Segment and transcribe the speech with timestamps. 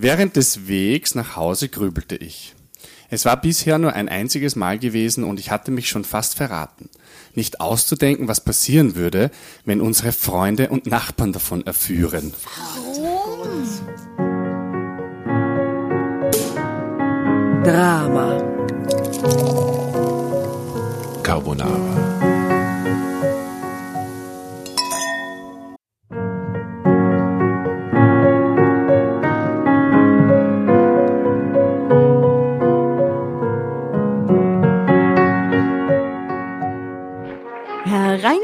[0.00, 2.54] Während des Wegs nach Hause grübelte ich.
[3.10, 6.88] Es war bisher nur ein einziges Mal gewesen und ich hatte mich schon fast verraten.
[7.34, 9.32] Nicht auszudenken, was passieren würde,
[9.64, 12.32] wenn unsere Freunde und Nachbarn davon erführen.
[17.64, 18.40] Drama.
[21.24, 22.17] Carbonara.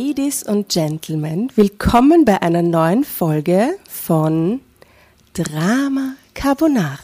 [0.00, 4.60] Ladies und Gentlemen, willkommen bei einer neuen Folge von
[5.32, 7.00] Drama Carbonara.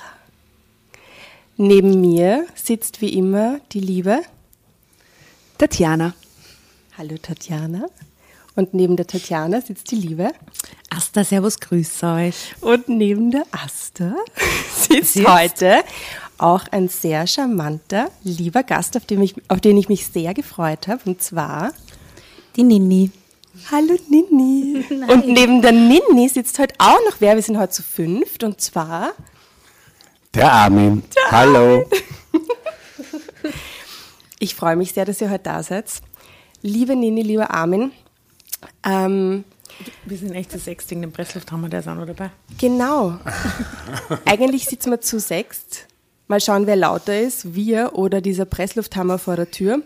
[1.57, 4.23] Neben mir sitzt wie immer die liebe
[5.59, 6.15] Tatjana.
[6.97, 7.87] Hallo Tatjana.
[8.55, 10.31] Und neben der Tatjana sitzt die liebe
[10.89, 12.55] Asta, servus, grüß euch.
[12.61, 14.15] Und neben der Asta
[14.73, 15.83] sitzt, sitzt heute
[16.39, 20.87] auch ein sehr charmanter, lieber Gast, auf den ich, auf den ich mich sehr gefreut
[20.87, 21.01] habe.
[21.07, 21.73] Und zwar
[22.57, 23.11] die Nini.
[23.71, 24.85] Hallo Nini.
[24.91, 25.11] Nein.
[25.11, 27.35] Und neben der Nini sitzt heute auch noch wer.
[27.35, 29.13] Wir sind heute zu fünft und zwar
[30.35, 31.03] der Armin.
[31.15, 31.89] Der Hallo.
[34.39, 35.87] ich freue mich sehr, dass ihr heute da seid.
[36.63, 37.93] Liebe Nini, lieber Armin.
[38.83, 39.45] Ähm,
[40.05, 42.31] wir sind echt zu sechst wegen dem Presslufthammer, der ist auch noch dabei.
[42.59, 43.19] Genau.
[44.25, 45.87] Eigentlich sitzen wir zu sechst.
[46.27, 49.83] Mal schauen, wer lauter ist, wir oder dieser Presslufthammer vor der Tür.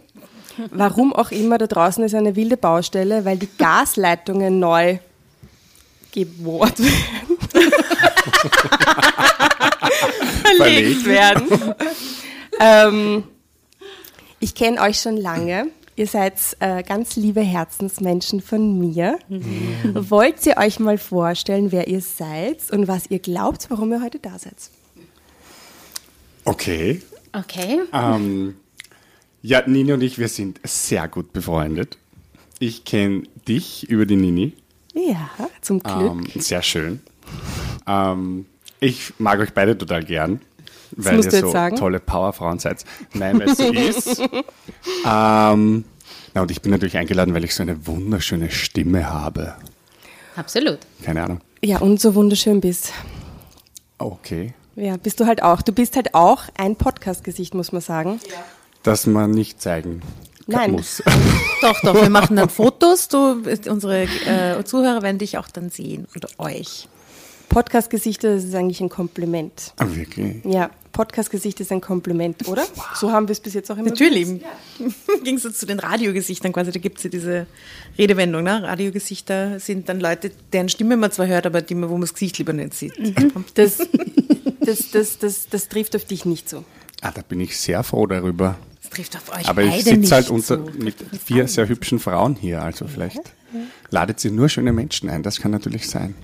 [0.71, 4.99] Warum auch immer, da draußen ist eine wilde Baustelle, weil die Gasleitungen neu
[6.13, 7.39] gebohrt werden.
[10.57, 11.75] Verlegt werden.
[12.61, 13.25] ähm,
[14.41, 15.69] ich kenne euch schon lange.
[15.97, 19.19] Ihr seid äh, ganz liebe Herzensmenschen von mir.
[19.29, 20.11] Mhm.
[20.11, 24.21] Wollt ihr euch mal vorstellen, wer ihr seid und was ihr glaubt, warum ihr heute
[24.21, 24.55] da seid?
[26.45, 27.03] Okay.
[27.33, 27.81] Okay.
[27.93, 28.55] Ähm,
[29.43, 31.97] ja, Nini und ich, wir sind sehr gut befreundet.
[32.59, 34.53] Ich kenne dich über die Nini.
[34.95, 35.97] Ja, zum Glück.
[35.97, 37.01] Ähm, sehr schön.
[37.87, 38.47] Ähm,
[38.81, 40.41] ich mag euch beide total gern,
[40.91, 41.77] das weil ihr so sagen?
[41.77, 42.85] tolle Powerfrauen seid.
[43.15, 44.23] Nein, weil es so ist.
[45.05, 45.85] Ähm,
[46.35, 49.55] na, und ich bin natürlich eingeladen, weil ich so eine wunderschöne Stimme habe.
[50.37, 50.79] Absolut.
[51.03, 51.41] Keine Ahnung.
[51.63, 52.93] Ja, und so wunderschön bist.
[53.99, 54.55] Okay.
[54.77, 55.63] Ja, bist du halt auch.
[55.63, 58.21] Du bist halt auch ein Podcast-Gesicht, muss man sagen.
[58.29, 58.45] Ja
[58.83, 60.03] das man nicht zeigen
[60.47, 60.73] Nein.
[60.73, 61.03] muss.
[61.61, 63.09] Doch, doch, wir machen dann Fotos.
[63.09, 66.89] Du, unsere äh, Zuhörer werden dich auch dann sehen und euch.
[67.49, 69.73] Podcast-Gesichter, das ist eigentlich ein Kompliment.
[69.79, 70.45] Ah, wirklich?
[70.45, 72.65] Ja, Podcast-Gesicht ist ein Kompliment, oder?
[72.95, 74.27] So haben wir es bis jetzt auch immer Natürlich.
[74.27, 74.45] benutzt.
[74.79, 77.47] Im Gegensatz zu den Radiogesichtern quasi, da gibt es ja diese
[77.97, 78.63] Redewendung, ne?
[78.63, 82.15] Radiogesichter sind dann Leute, deren Stimme man zwar hört, aber die man, wo man das
[82.15, 82.93] Gesicht lieber nicht sieht.
[83.55, 83.79] Das,
[84.61, 86.65] das, das, das, das trifft auf dich nicht so.
[87.01, 88.57] Ah, da bin ich sehr froh darüber.
[88.83, 92.37] Das trifft auf euch Aber ich beide sitze halt unter, mit vier sehr hübschen Frauen
[92.37, 93.21] hier, also vielleicht
[93.91, 96.15] ladet sie nur schöne Menschen ein, das kann natürlich sein.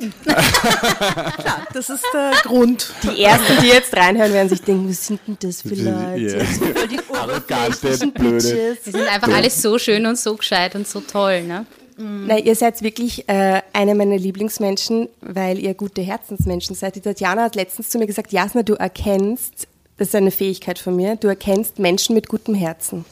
[0.24, 2.90] Klar, das ist der Grund.
[3.02, 6.12] Die Ersten, die jetzt reinhören, werden sich denken, was sind denn das für Ja.
[6.14, 6.40] Leute?
[6.46, 8.78] Voll die Arrogante, blöde.
[8.84, 11.66] Die sind einfach alle so schön und so gescheit und so toll, ne?
[11.98, 16.96] Nein, ihr seid wirklich äh, eine meiner Lieblingsmenschen, weil ihr gute Herzensmenschen seid.
[16.96, 19.68] Die Tatjana hat letztens zu mir gesagt, Jasna, du erkennst,
[20.00, 23.04] das ist eine Fähigkeit von mir, du erkennst Menschen mit gutem Herzen.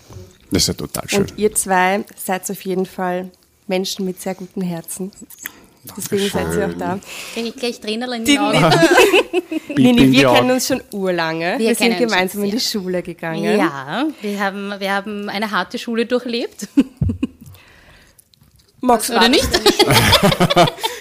[0.51, 1.21] Das ist ja total schön.
[1.21, 3.31] Und ihr zwei seid auf jeden Fall
[3.67, 5.13] Menschen mit sehr gutem Herzen.
[5.95, 6.99] Deswegen seid ihr auch da.
[7.35, 8.59] Krieg ich gleich Tränen in die Augen.
[9.77, 11.59] Nini, wir kennen uns schon urlange.
[11.59, 13.59] Wir, Wir sind gemeinsam in die Schule gegangen.
[13.59, 16.69] Ja, wir haben, wir haben eine harte Schule durchlebt.
[18.81, 19.47] Magst du Oder nicht?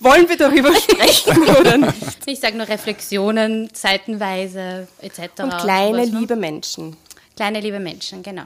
[0.00, 1.94] Wollen wir darüber sprechen oder nicht?
[2.26, 5.42] Ich sage nur Reflexionen, zeitenweise etc.
[5.42, 6.18] Und kleine, sowas, ne?
[6.20, 6.96] liebe Menschen.
[7.36, 8.44] Kleine, liebe Menschen, genau.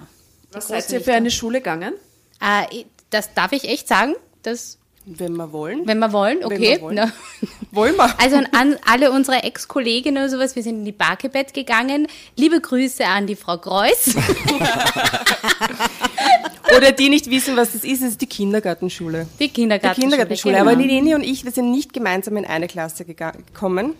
[0.52, 1.94] Was seid ihr für eine Schule gegangen?
[2.40, 5.86] Äh, das darf ich echt sagen, das, Wenn wir wollen.
[5.86, 6.60] wenn wir wollen, okay.
[6.60, 6.94] wir wollen.
[6.94, 7.12] Na.
[7.72, 8.14] Wollen wir.
[8.20, 12.06] Also an, alle unsere Ex-Kolleginnen und sowas, wir sind in die Barkebett gegangen.
[12.36, 14.14] Liebe Grüße an die Frau Kreuz.
[16.76, 19.26] Oder die nicht wissen, was das ist, es ist die Kindergartenschule.
[19.40, 20.04] Die Die Kindergartenschule.
[20.10, 20.54] Kindergartenschule.
[20.54, 20.70] genau.
[20.70, 23.94] Aber die Leni und ich, wir sind nicht gemeinsam in eine Klasse gekommen.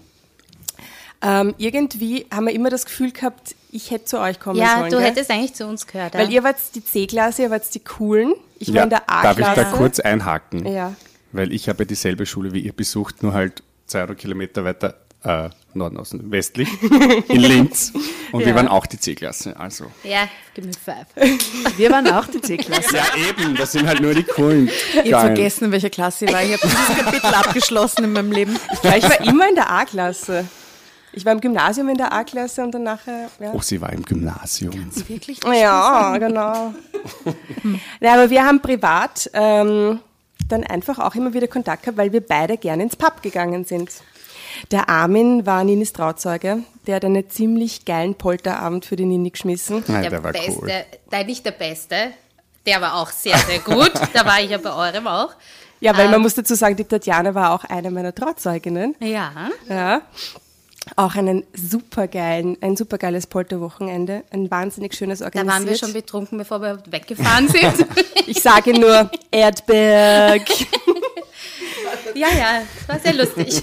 [1.21, 4.91] Ähm, irgendwie haben wir immer das Gefühl gehabt, ich hätte zu euch kommen Ja, sollen.
[4.91, 5.07] du gell?
[5.07, 6.15] hättest eigentlich zu uns gehört.
[6.15, 6.35] Weil ja.
[6.37, 8.35] ihr wart die C-Klasse, ihr wart die Coolen.
[8.59, 9.71] Ich war Ja, in der darf ich A-Klasse.
[9.73, 10.67] da kurz einhaken?
[10.67, 10.95] Ja.
[11.33, 14.95] Weil ich habe dieselbe Schule wie ihr besucht, nur halt 200 Kilometer weiter
[15.25, 16.69] äh, Norden außen, westlich,
[17.29, 17.93] in Linz.
[18.31, 18.55] Und wir Ja.
[18.55, 19.59] waren auch die C-Klasse.
[19.59, 19.87] Also.
[20.05, 21.07] Ja, give me five.
[21.79, 22.97] Wir waren auch die C-Klasse.
[22.97, 24.69] Ja, eben, das sind halt nur die coolen.
[25.03, 26.43] Ich habe vergessen, in welcher Klasse ich war.
[26.45, 28.57] Ich habe dieses Kapitel abgeschlossen in meinem Leben.
[28.83, 30.47] Ja, ich war immer in der A-Klasse.
[31.17, 33.31] Ich war im Gymnasium in der A-Klasse und dann nachher.
[33.39, 33.53] Ja.
[33.55, 34.91] Oh, sie war im Gymnasium.
[35.09, 35.41] Wirklich?
[35.45, 36.75] Ja, genau.
[38.01, 40.01] ja, aber wir haben privat ähm,
[40.49, 43.91] dann einfach auch immer wieder Kontakt gehabt, weil wir beide gerne ins Pub gegangen sind.
[44.71, 46.59] Der Armin war Ninis Trauzeuge.
[46.87, 49.83] Der hat einen ziemlich geilen Polterabend für die Nini geschmissen.
[49.89, 50.71] Nein, Der, der war beste, cool.
[51.11, 51.97] nein, nicht der Beste.
[52.67, 53.93] Der war auch sehr, sehr gut.
[54.13, 55.31] da war ich ja bei eurem auch.
[55.81, 56.23] Ja, weil man Ähm.
[56.23, 58.95] muss dazu sagen, die Tatjana war auch eine meiner Trauzeuginnen.
[59.01, 59.33] Ja.
[59.69, 60.03] Ja.
[60.97, 64.23] Auch einen supergeilen, ein supergeiles Polterwochenende.
[64.31, 65.55] Ein wahnsinnig schönes Da organisiert.
[65.55, 67.87] waren wir schon betrunken, bevor wir weggefahren sind.
[68.27, 70.49] Ich sage nur Erdberg.
[72.15, 73.63] ja, ja, es war sehr lustig.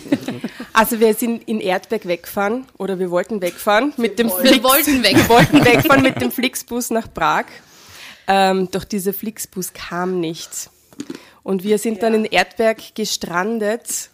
[0.72, 4.64] Also wir sind in Erdberg weggefahren oder wir wollten wegfahren mit dem Wir Flix.
[4.64, 5.16] wollten weg.
[5.16, 7.46] Wir wollten wegfahren mit dem Flixbus nach Prag.
[8.28, 10.70] Ähm, doch dieser Flixbus kam nicht.
[11.44, 14.10] Und wir sind dann in Erdberg gestrandet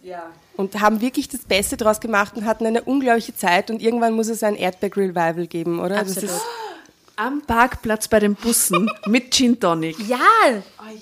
[0.56, 3.70] und haben wirklich das Beste draus gemacht und hatten eine unglaubliche Zeit.
[3.70, 6.00] Und irgendwann muss es ein Erdberg-Revival geben, oder?
[6.00, 6.30] Das Absolut.
[6.30, 6.42] ist,
[7.18, 9.96] Am Parkplatz bei den Bussen mit Gin Tonic.
[10.06, 10.18] Ja,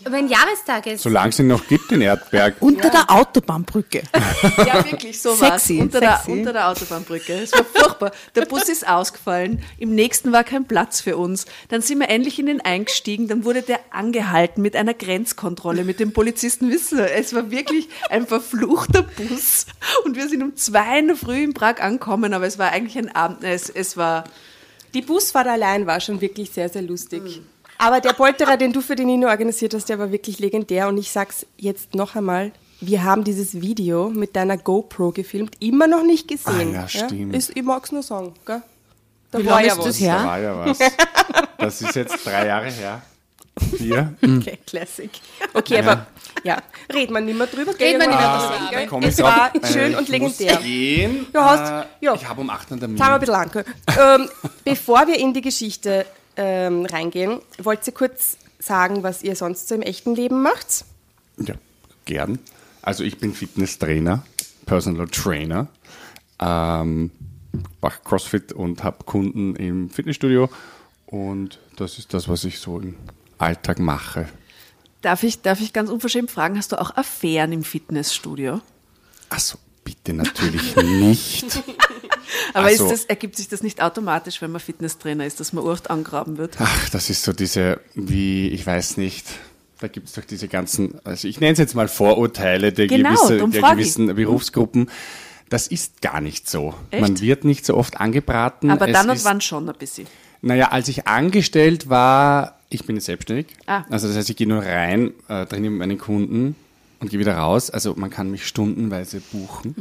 [0.06, 1.02] wenn Jahrestag ist.
[1.02, 2.56] Solange es ihn noch gibt in Erdberg.
[2.60, 4.02] Unter der Autobahnbrücke.
[4.56, 5.66] Ja, wirklich, so was.
[5.66, 6.26] Sexy, Unter, sexy.
[6.26, 7.34] Der, unter der Autobahnbrücke.
[7.34, 8.12] Es war furchtbar.
[8.34, 9.62] Der Bus ist ausgefallen.
[9.78, 11.44] Im nächsten war kein Platz für uns.
[11.68, 13.28] Dann sind wir endlich in den eingestiegen.
[13.28, 16.70] Dann wurde der angehalten mit einer Grenzkontrolle mit dem Polizisten.
[16.70, 19.66] Wissen Sie, es war wirklich ein verfluchter Bus.
[20.06, 22.96] Und wir sind um zwei in der Früh in Prag angekommen, aber es war eigentlich
[22.96, 23.44] ein Abend.
[23.44, 24.24] Es, es war.
[24.96, 27.42] Die Busfahrt allein war schon wirklich sehr, sehr lustig.
[27.76, 30.88] Aber der Polterer, den du für den Nino organisiert hast, der war wirklich legendär.
[30.88, 32.52] Und ich sag's jetzt noch einmal.
[32.80, 36.74] Wir haben dieses Video mit deiner GoPro gefilmt, immer noch nicht gesehen.
[36.74, 37.36] Ah, ja, stimmt.
[37.36, 38.62] Ist, ich mag's nur sagen, gell?
[39.30, 39.84] Da Wie war lange ja ist was.
[39.86, 40.18] das her?
[40.18, 40.78] Da war ja was.
[41.58, 43.02] Das ist jetzt drei Jahre her.
[43.76, 44.14] Vier.
[44.22, 45.10] Okay, Classic.
[45.54, 46.06] Okay, aber
[46.44, 47.72] ja, reden wir nicht mehr drüber.
[47.78, 49.06] Reden wir nicht mehr Ah, drüber.
[49.06, 50.56] Es ich war äh, schön ich und muss legendär.
[50.58, 51.26] Gehen.
[51.32, 52.14] Du hast- Äh, ja.
[52.14, 52.98] Ich habe um 8 einen Termin.
[52.98, 54.20] Sagen wir ein bisschen lang.
[54.22, 54.28] Ähm,
[54.64, 56.04] bevor wir in die Geschichte
[56.36, 60.84] ähm, reingehen, wollt ihr kurz sagen, was ihr sonst so im echten Leben macht?
[61.38, 61.54] Ja,
[62.04, 62.38] gern.
[62.82, 64.22] Also ich bin Fitnesstrainer,
[64.66, 65.68] Personal Trainer,
[66.40, 67.10] ähm,
[67.80, 70.50] mache CrossFit und habe Kunden im Fitnessstudio
[71.06, 72.94] und das ist das, was ich so im
[73.38, 74.28] Alltag mache.
[75.02, 78.60] Darf ich, darf ich ganz unverschämt fragen, hast du auch Affären im Fitnessstudio?
[79.28, 81.62] Achso, bitte natürlich nicht.
[82.54, 85.90] Aber Also- das, ergibt sich das nicht automatisch, wenn man Fitnesstrainer ist, dass man Urt
[85.90, 86.56] angraben wird?
[86.58, 89.26] Ach, das ist so diese, wie, ich weiß nicht,
[89.78, 93.10] da gibt es doch diese ganzen, also ich nenne es jetzt mal Vorurteile der, Genau,
[93.28, 94.90] gewisse, der gewissen Berufsgruppen.
[95.48, 96.74] Das ist gar nicht so.
[96.90, 97.02] Echt?
[97.02, 98.70] Man wird nicht so oft angebraten.
[98.70, 100.06] Aber dann und ist- wann schon ein bisschen.
[100.42, 103.46] Naja, als ich angestellt war, ich bin jetzt selbstständig.
[103.66, 103.84] Ah.
[103.90, 106.56] Also das heißt, ich gehe nur rein, äh, trainiere mit meinen Kunden
[107.00, 107.70] und gehe wieder raus.
[107.70, 109.74] Also man kann mich stundenweise buchen.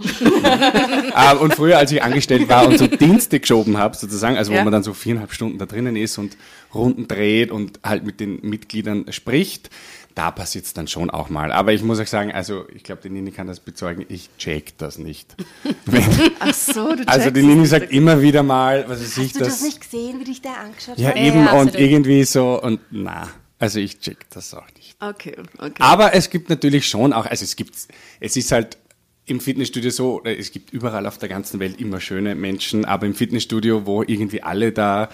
[1.15, 4.59] äh, und früher, als ich angestellt war und so Dienste geschoben habe, sozusagen, also Ja.
[4.59, 6.37] wo man dann so viereinhalb Stunden da drinnen ist und
[6.73, 9.69] Runden dreht und halt mit den Mitgliedern spricht,
[10.15, 11.51] da passiert es dann schon auch mal.
[11.51, 14.77] Aber ich muss euch sagen, also ich glaube, die Nini kann das bezeugen, ich check
[14.77, 15.35] das nicht.
[16.39, 19.39] Ach so, du also die Nini sagt immer wieder mal, was weiß ich, Hast du
[19.39, 21.17] das das nicht gesehen, wie dich der angeschaut ja, hat?
[21.17, 21.75] eben, ja, und absolut.
[21.75, 23.27] irgendwie so, und na,
[23.59, 24.95] also ich check das auch nicht.
[25.01, 25.73] Okay, okay.
[25.79, 27.75] Aber es gibt natürlich schon auch, also es gibt,
[28.21, 28.77] es ist halt
[29.25, 33.15] im Fitnessstudio so, es gibt überall auf der ganzen Welt immer schöne Menschen, aber im
[33.15, 35.09] Fitnessstudio, wo irgendwie alle da,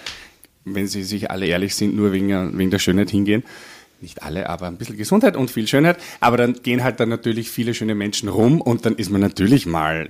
[0.64, 3.42] wenn sie sich alle ehrlich sind, nur wegen, wegen der Schönheit hingehen,
[4.02, 7.50] nicht alle, aber ein bisschen Gesundheit und viel Schönheit, aber dann gehen halt dann natürlich
[7.50, 10.08] viele schöne Menschen rum und dann ist man natürlich mal,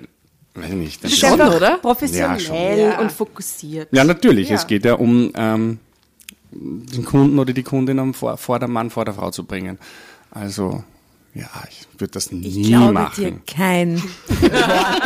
[0.55, 1.79] weiß ich nicht, dann ist- Schon, oder?
[1.79, 3.01] Professionell Ja, schon.
[3.05, 3.89] und fokussiert.
[3.93, 4.49] ja, natürlich.
[4.49, 4.57] Ja.
[4.57, 5.79] Es geht ja um ähm,
[6.51, 9.79] den Kunden oder die Kundin am vor, vor der Mann, vor der Frau zu bringen.
[10.31, 10.83] Also,
[11.35, 13.43] ja, ich würde das nie Ich glaube dir machen.
[13.47, 15.03] kein Wort.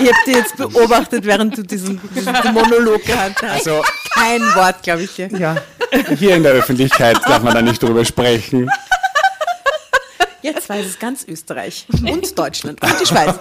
[0.00, 3.68] Ich habe dir jetzt beobachtet, während du diesen, diesen Monolog gehabt hast.
[3.68, 5.28] Also, Kein Wort, glaube ich dir.
[5.38, 5.56] ja,
[6.18, 8.68] hier in der Öffentlichkeit darf man da nicht drüber sprechen.
[10.42, 13.34] Jetzt weiß es ganz Österreich und Deutschland und die Schweiz.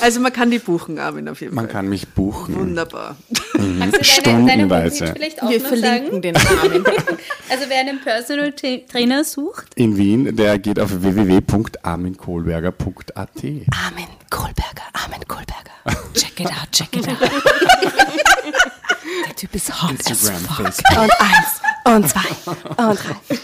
[0.00, 1.72] Also man kann die buchen, Armin, auf jeden Man Fall.
[1.72, 2.54] kann mich buchen.
[2.56, 3.16] Wunderbar.
[3.52, 5.06] Kannst du deine, deine Stundenweise.
[5.06, 6.22] Homepage vielleicht auch Wir noch verlinken sagen?
[6.22, 6.84] den Namen.
[7.50, 13.16] Also wer einen Personal Tra- Trainer sucht, In Wien, der geht auf www.arminkohlberger.at.
[13.16, 15.72] Armin Kohlberger, Armin Kohlberger.
[16.14, 17.16] Check it out, check it out.
[19.28, 20.56] Der Typ ist hot as Instagram, fuck.
[20.56, 21.02] Facebook.
[21.02, 23.38] Und eins, und zwei, und drei.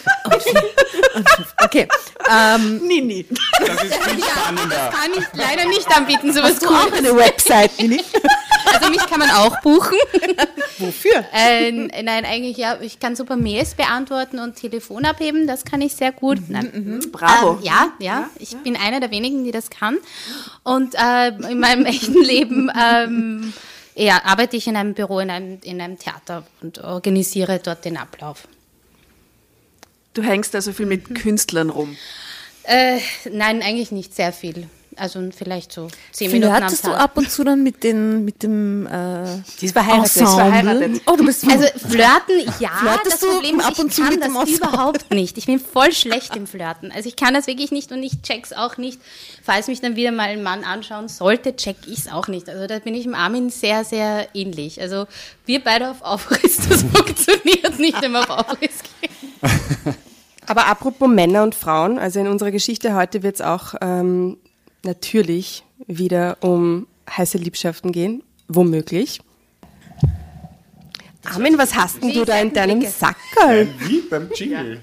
[1.63, 1.89] Okay,
[2.31, 3.27] ähm, Nini.
[3.61, 4.91] Das ist viel spannender.
[4.93, 6.99] kann ich leider nicht anbieten, sowas du auch Cooles.
[6.99, 8.03] eine Website, Nini?
[8.73, 9.99] Also mich kann man auch buchen.
[10.79, 11.25] Wofür?
[11.33, 15.95] Äh, nein, eigentlich ja, ich kann super Mails beantworten und Telefon abheben, das kann ich
[15.95, 16.39] sehr gut.
[16.49, 17.01] Nein.
[17.13, 17.59] Bravo.
[17.59, 19.99] Ähm, ja, ja, ich bin einer der wenigen, die das kann.
[20.63, 23.53] Und äh, in meinem echten Leben ähm,
[23.95, 27.97] ja, arbeite ich in einem Büro, in einem, in einem Theater und organisiere dort den
[27.97, 28.49] Ablauf.
[30.15, 31.97] Du hängst also viel mit Künstlern rum.
[32.65, 32.99] Äh,
[33.31, 34.69] nein, eigentlich nicht sehr viel.
[34.99, 37.01] Also vielleicht so zehn Minuten am Flirtest du Tag.
[37.01, 39.25] ab und zu dann mit, den, mit dem äh,
[39.61, 40.17] Die ist verheiratet.
[40.17, 40.35] Ensemble?
[40.35, 41.03] verheiratet.
[41.07, 44.03] Oh, du bist Also flirten, ja, Flirtest das du Problem ist, ab und ich zu
[44.03, 44.69] kann mit das dem Ensemble?
[44.69, 45.39] überhaupt nicht.
[45.39, 46.93] Ich bin voll schlecht im Flirten.
[46.93, 49.01] Also ich kann das wirklich nicht und ich check's auch nicht.
[49.43, 52.49] Falls mich dann wieder mal ein Mann anschauen sollte, check ich's auch nicht.
[52.49, 54.81] Also da bin ich dem Armin sehr, sehr ähnlich.
[54.81, 55.07] Also
[55.47, 59.95] wir beide auf Aufriss, das funktioniert nicht, wenn wir auf Aufriss gehen.
[60.47, 64.37] Aber apropos Männer und Frauen, also in unserer Geschichte heute wird es auch ähm,
[64.85, 69.21] natürlich wieder um heiße Liebschaften gehen, womöglich.
[71.25, 72.83] Armin, was hast denn du da in deinem.
[72.83, 73.69] Sackerl?
[73.81, 74.81] Wie beim Jingle.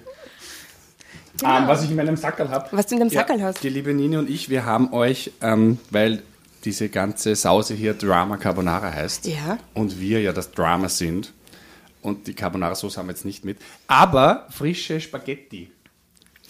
[1.44, 2.68] Ähm, was ich in meinem Sackerl habe.
[2.72, 3.64] Was du in deinem Sackerl hast.
[3.64, 6.22] Die liebe Nini und ich, wir haben euch, ähm, weil
[6.66, 9.58] diese ganze Sause hier Drama Carbonara heißt Ja.
[9.74, 11.34] und wir ja das Drama sind
[12.04, 15.72] und die Carbonara-Sauce haben wir jetzt nicht mit, aber frische Spaghetti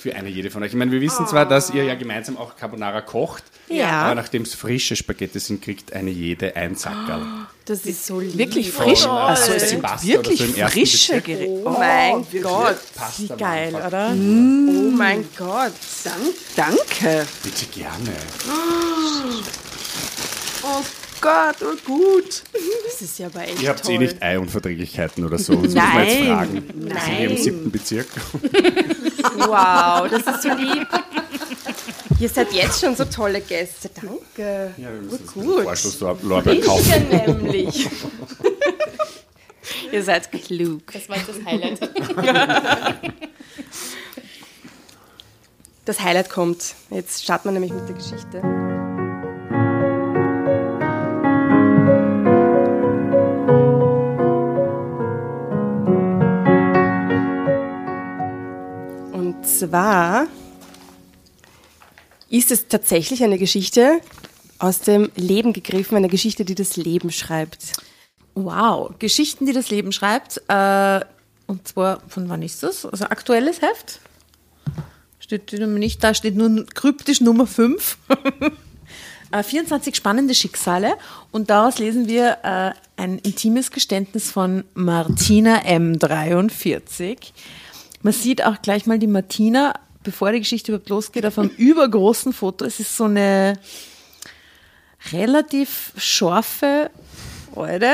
[0.01, 0.69] für eine jede von euch.
[0.69, 3.89] Ich meine, wir wissen zwar, dass ihr ja gemeinsam auch Carbonara kocht, Ja.
[4.03, 7.25] aber nachdem es frische Spaghetti sind, kriegt eine jede ein Sackerl.
[7.65, 8.35] Das ist so lieb.
[8.37, 9.01] wirklich frisch.
[9.03, 11.21] Von, äh, also es sind wirklich so frische.
[11.21, 11.61] Gerichte.
[11.65, 12.77] Oh mein Gott.
[12.95, 14.09] Pasta wie geil, einfach- oder?
[14.11, 15.71] Oh mein Gott.
[16.03, 17.27] Dank, danke.
[17.43, 18.11] Bitte gerne.
[20.63, 20.83] Oh
[21.21, 22.43] Gott, oh gut.
[22.85, 23.93] Das ist ja aber echt Ihr habt toll.
[23.93, 25.53] eh nicht Eiunverträglichkeiten oder so.
[25.53, 26.25] Das muss man jetzt Nein.
[26.27, 26.63] fragen.
[26.75, 28.07] Wir sind hier im siebten Bezirk.
[29.37, 30.87] Wow, das ist so lieb.
[32.19, 33.89] Ihr seid jetzt schon so tolle Gäste.
[33.95, 34.73] Danke.
[34.77, 35.63] Ja, wir müssen gut.
[35.63, 36.91] Vorschusslorbeer Ich kaufen.
[37.11, 37.87] ja nämlich.
[39.91, 40.81] Ihr seid klug.
[40.91, 41.79] Das war jetzt das Highlight.
[45.85, 46.75] Das Highlight kommt.
[46.89, 48.70] Jetzt starten wir nämlich mit der Geschichte.
[59.61, 60.27] Zwar
[62.29, 64.01] ist es tatsächlich eine Geschichte
[64.57, 67.73] aus dem Leben gegriffen, eine Geschichte, die das Leben schreibt.
[68.33, 70.41] Wow, Geschichten, die das Leben schreibt.
[70.47, 71.01] Äh,
[71.45, 72.85] und zwar, von wann ist das?
[72.85, 73.99] Also aktuelles Heft?
[75.19, 77.97] Steht nicht, da steht nur kryptisch Nummer 5.
[79.31, 80.93] äh, 24 spannende Schicksale.
[81.31, 87.17] Und daraus lesen wir äh, ein intimes Geständnis von Martina M43.
[88.03, 92.33] Man sieht auch gleich mal die Martina, bevor die Geschichte überhaupt losgeht, auf einem übergroßen
[92.33, 92.65] Foto.
[92.65, 93.53] Es ist so eine
[95.11, 96.89] relativ scharfe
[97.55, 97.91] Eure.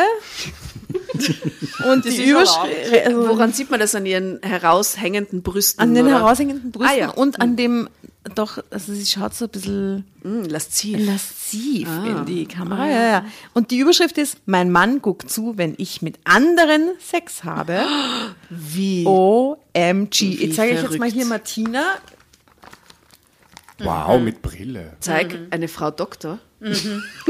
[1.89, 3.05] Und die Überschrift.
[3.07, 5.81] Also Woran sieht man das an ihren heraushängenden Brüsten?
[5.81, 6.19] an den oder?
[6.19, 7.09] heraushängenden Brüsten Ah, ja.
[7.09, 7.89] und an dem
[8.29, 10.97] doch, also sie schaut so ein bisschen Mm, lasziv.
[11.05, 12.05] lasziv Ah.
[12.07, 12.87] in die Kamera.
[12.87, 13.25] Ja, ja.
[13.53, 17.81] Und die Überschrift ist, mein Mann guckt zu, wenn ich mit anderen Sex habe.
[18.49, 19.05] Wie?
[19.05, 20.21] OMG.
[20.21, 21.83] Wie Jetzt zeige ich jetzt mal hier Martina.
[23.79, 24.93] Wow, mit Brille.
[24.99, 25.47] Zeig Mhm.
[25.51, 26.39] eine Frau Doktor.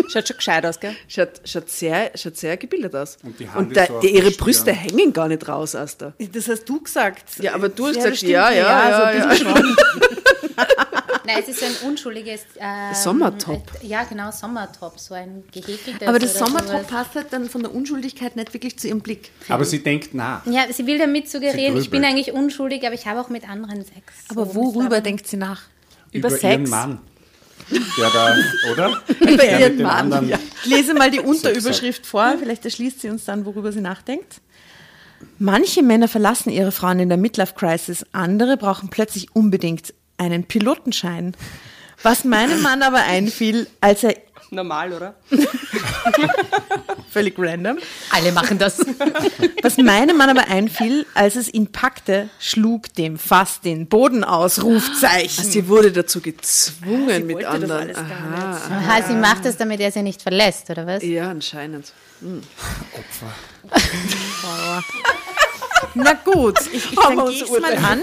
[0.07, 0.95] Schaut schon gescheit aus, gell?
[1.09, 3.17] Schaut, schaut, sehr, schaut sehr gebildet aus.
[3.23, 4.75] Und die Hand Und ist da, so die, ihre Brüste Stirn.
[4.97, 6.13] hängen gar nicht raus, Asta.
[6.31, 7.25] Das hast du gesagt.
[7.39, 9.75] Ja, aber du hast das gesagt, ja, ja, ja, so ein bisschen schon.
[11.27, 13.71] Nein, es ist so ein unschuldiges ähm, Sommertop.
[13.83, 16.07] äh, Ja, genau, Sommertop, so ein gehäkeltes.
[16.07, 16.87] Aber das Sommertop sowas.
[16.87, 19.31] passt halt dann von der Unschuldigkeit nicht wirklich zu ihrem Blick.
[19.49, 20.45] Aber sie denkt nach.
[20.45, 23.83] Ja, sie will damit suggerieren, ich bin eigentlich unschuldig, aber ich habe auch mit anderen
[23.83, 24.01] Sex.
[24.29, 25.61] Aber So, worüber denkt sie nach?
[26.11, 26.69] Über ihren Sex?
[26.69, 26.99] Mann.
[27.69, 28.35] Der da,
[28.71, 29.01] oder?
[29.19, 30.29] Über Der ihren Mann.
[30.29, 30.39] Ja.
[30.63, 34.39] Ich lese mal die Unterüberschrift vor, vielleicht erschließt sie uns dann, worüber sie nachdenkt.
[35.39, 41.35] Manche Männer verlassen ihre Frauen in der Midlife-Crisis, andere brauchen plötzlich unbedingt einen Pilotenschein.
[42.03, 44.15] Was meinem Mann aber einfiel, als er
[44.49, 45.13] Normal, oder?
[47.11, 47.79] völlig random,
[48.11, 48.79] Alle machen das.
[49.61, 54.63] was meinem Mann aber einfiel, als es ihn packte, schlug dem fast den Boden aus,
[54.63, 55.39] Rufzeichen.
[55.39, 57.81] Also sie wurde dazu gezwungen mit wollte das anderen.
[57.81, 58.77] alles gar Aha.
[58.77, 61.03] Aha, sie macht das, damit er sie nicht verlässt, oder was?
[61.03, 61.91] Ja, anscheinend.
[65.93, 68.01] Na gut, ich, ich Haben dann gehe mal an.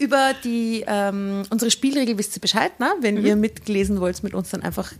[0.00, 2.90] Über die ähm, unsere Spielregel wisst ihr Bescheid, ne?
[3.00, 4.92] Wenn ihr mitgelesen wollt, mit uns dann einfach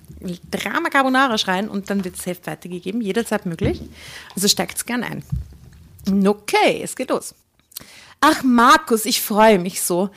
[0.50, 3.80] Drama Carbonara schreien und dann wird das Heft weitergegeben, jederzeit möglich.
[4.34, 5.22] Also steigt's gern ein.
[6.26, 7.34] Okay, es geht los.
[8.20, 10.10] Ach Markus, ich freue mich so,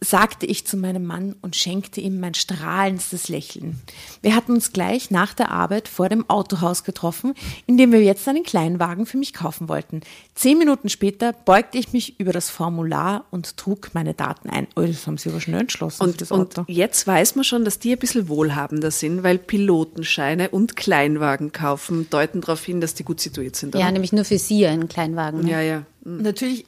[0.00, 3.80] sagte ich zu meinem Mann und schenkte ihm mein strahlendstes Lächeln.
[4.22, 7.34] Wir hatten uns gleich nach der Arbeit vor dem Autohaus getroffen,
[7.66, 10.02] in dem wir jetzt einen Kleinwagen für mich kaufen wollten.
[10.34, 14.66] Zehn Minuten später beugte ich mich über das Formular und trug meine Daten ein.
[14.76, 17.78] Oh, das haben sie aber schnell entschlossen, Und, das und jetzt weiß man schon, dass
[17.78, 23.04] die ein bisschen wohlhabender sind, weil Pilotenscheine und Kleinwagen kaufen deuten darauf hin, dass die
[23.04, 23.74] gut situiert sind.
[23.74, 23.92] Ja, oder?
[23.92, 25.42] nämlich nur für sie einen Kleinwagen.
[25.44, 25.50] Ne?
[25.50, 25.82] ja, ja.
[26.04, 26.66] Natürlich H-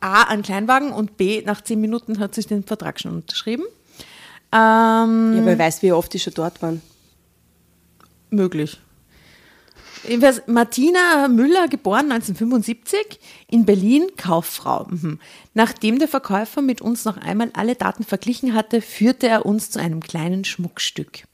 [0.00, 3.64] A ein Kleinwagen und B nach zehn Minuten hat sich den Vertrag schon unterschrieben.
[4.52, 6.80] Ähm, Ja, weil weiß, wie oft die schon dort waren.
[8.30, 8.78] möglich.
[10.06, 13.18] Jedenfalls Martina Müller, geboren 1975,
[13.48, 14.86] in Berlin, Kauffrau.
[14.88, 15.18] Mhm.
[15.54, 19.80] Nachdem der Verkäufer mit uns noch einmal alle Daten verglichen hatte, führte er uns zu
[19.80, 21.24] einem kleinen Schmuckstück.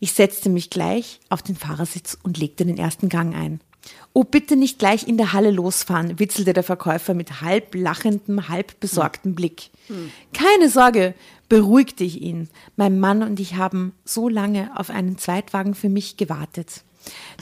[0.00, 3.60] Ich setzte mich gleich auf den Fahrersitz und legte den ersten Gang ein.
[4.12, 8.78] Oh, bitte nicht gleich in der Halle losfahren, witzelte der Verkäufer mit halb lachendem, halb
[8.80, 9.70] besorgtem Blick.
[10.32, 11.14] Keine Sorge,
[11.48, 12.48] beruhigte ich ihn.
[12.76, 16.82] Mein Mann und ich haben so lange auf einen Zweitwagen für mich gewartet.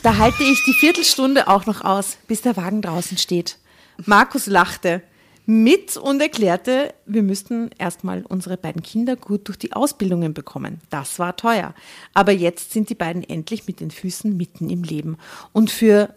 [0.02, 3.58] Da halte ich die Viertelstunde auch noch aus, bis der Wagen draußen steht.
[4.04, 5.02] Markus lachte
[5.50, 10.82] mit und erklärte, wir müssten erstmal unsere beiden Kinder gut durch die Ausbildungen bekommen.
[10.90, 11.74] Das war teuer.
[12.12, 15.16] Aber jetzt sind die beiden endlich mit den Füßen mitten im Leben.
[15.52, 16.14] Und für,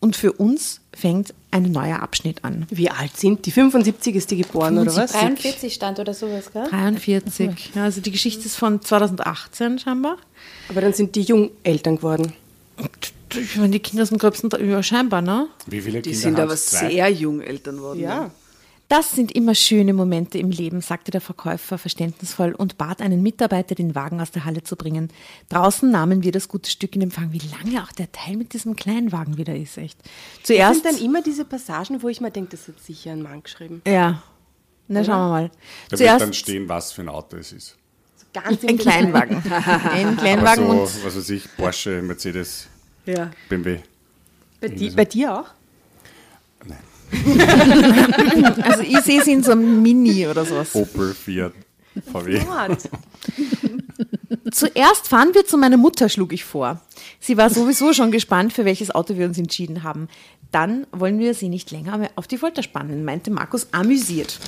[0.00, 2.66] und für uns fängt ein neuer Abschnitt an.
[2.70, 3.50] Wie alt sind die?
[3.50, 5.12] 75 ist die geboren, oder was?
[5.12, 6.66] 43 stand oder sowas, gell?
[6.68, 7.72] 43.
[7.74, 10.18] Ja, also die Geschichte ist von 2018 scheinbar.
[10.68, 12.32] Aber dann sind die jung Eltern geworden.
[13.34, 15.48] Ich meine, die Kinder sind gröbsten ja, scheinbar, ne?
[15.66, 16.56] Wie viele Die Kinder sind aber?
[16.56, 16.90] Zwei?
[16.90, 18.00] sehr jung Eltern worden.
[18.00, 18.30] Ja.
[18.88, 23.74] Das sind immer schöne Momente im Leben, sagte der Verkäufer verständnisvoll und bat einen Mitarbeiter,
[23.74, 25.10] den Wagen aus der Halle zu bringen.
[25.50, 27.30] Draußen nahmen wir das gute Stück in Empfang.
[27.32, 29.98] Wie lange auch der Teil mit diesem kleinen Wagen wieder ist, echt.
[30.02, 30.82] Das Zuerst.
[30.82, 33.82] sind dann immer diese Passagen, wo ich mir denke, das hat sicher ein Mann geschrieben.
[33.86, 34.22] ja.
[34.90, 35.50] Na, schauen wir mal.
[35.90, 37.76] Da wird dann Zuerst stehen, was für ein Auto es ist.
[38.32, 38.78] Ganz im ein.
[38.78, 39.36] Kleinwagen.
[39.52, 42.68] Ein Aber Kleinwagen so, und was weiß ich, Porsche, Mercedes,
[43.04, 43.30] Ja.
[43.50, 43.80] BMW.
[44.62, 45.50] Bei, di bei dir auch?
[48.62, 50.74] also ich sehe sie in so einem Mini oder sowas.
[50.74, 51.52] Opel, Fiat,
[52.12, 52.40] VW.
[54.52, 56.80] Zuerst fahren wir zu meiner Mutter, schlug ich vor.
[57.20, 60.08] Sie war sowieso schon gespannt, für welches Auto wir uns entschieden haben.
[60.50, 64.38] Dann wollen wir sie nicht länger mehr auf die Folter spannen, meinte Markus amüsiert.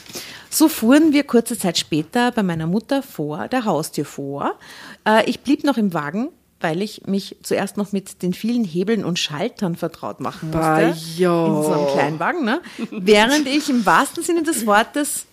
[0.48, 4.58] So fuhren wir kurze Zeit später bei meiner Mutter vor der Haustür vor.
[5.06, 9.04] Äh, ich blieb noch im Wagen, weil ich mich zuerst noch mit den vielen Hebeln
[9.04, 10.60] und Schaltern vertraut machen musste.
[10.60, 11.46] Bah, ja.
[11.46, 12.60] In so einem kleinen Wagen, ne?
[12.90, 15.26] Während ich im wahrsten Sinne des Wortes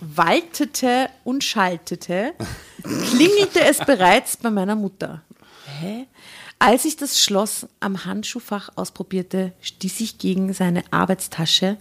[0.00, 2.34] waltete und schaltete,
[2.82, 5.22] klingelte es bereits bei meiner Mutter.
[5.80, 6.06] Hä?
[6.58, 11.76] Als ich das Schloss am Handschuhfach ausprobierte, stieß ich gegen seine Arbeitstasche,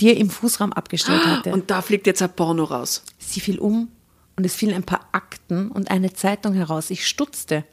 [0.00, 1.52] die er im Fußraum abgestellt hatte.
[1.52, 3.02] Und da fliegt jetzt ein Porno raus.
[3.18, 3.88] Sie fiel um
[4.36, 6.90] und es fielen ein paar Akten und eine Zeitung heraus.
[6.90, 7.64] Ich stutzte.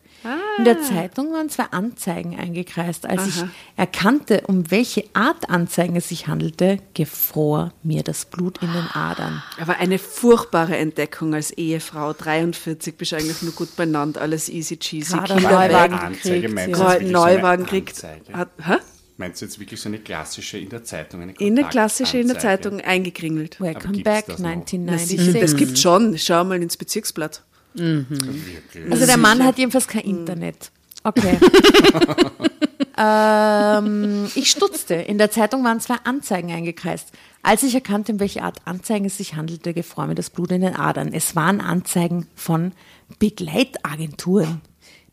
[0.58, 3.06] In der Zeitung waren zwei Anzeigen eingekreist.
[3.06, 3.44] Als ich
[3.76, 9.44] erkannte, um welche Art Anzeigen es sich handelte, gefror mir das Blut in den Adern.
[9.60, 12.14] Aber eine furchtbare Entdeckung als Ehefrau.
[12.14, 15.14] 43 bist eigentlich nur gut benannt, alles easy cheesy.
[15.18, 15.42] Gerade.
[15.42, 16.86] Neuwagen Anzeige gekriegt, meinst ja.
[16.86, 17.90] du jetzt wirklich so eine Neuwagen kriegt.
[17.90, 18.34] Anzeige?
[18.34, 18.76] Hat, hä?
[19.18, 21.22] Meinst du jetzt wirklich so eine klassische in der Zeitung?
[21.22, 22.40] Eine In der klassische in der?
[22.40, 23.60] Zeitung eingekringelt.
[23.62, 24.46] Welcome back, das noch?
[24.46, 25.20] Na 1996.
[25.20, 26.18] sicher, das gibt schon.
[26.18, 27.44] Schau mal ins Bezirksblatt.
[27.74, 28.92] Wirklich?
[28.92, 30.72] Also der Mann hat jedenfalls kein Internet.
[31.04, 31.38] Okay.
[32.98, 34.96] ähm, ich stutzte.
[34.96, 37.12] In der Zeitung waren zwei Anzeigen eingekreist.
[37.42, 40.62] Als ich erkannte, um welche Art Anzeigen es sich handelte, gefror mir das Blut in
[40.62, 41.12] den Adern.
[41.14, 42.72] Es waren Anzeigen von
[43.20, 44.62] Begleitagenturen.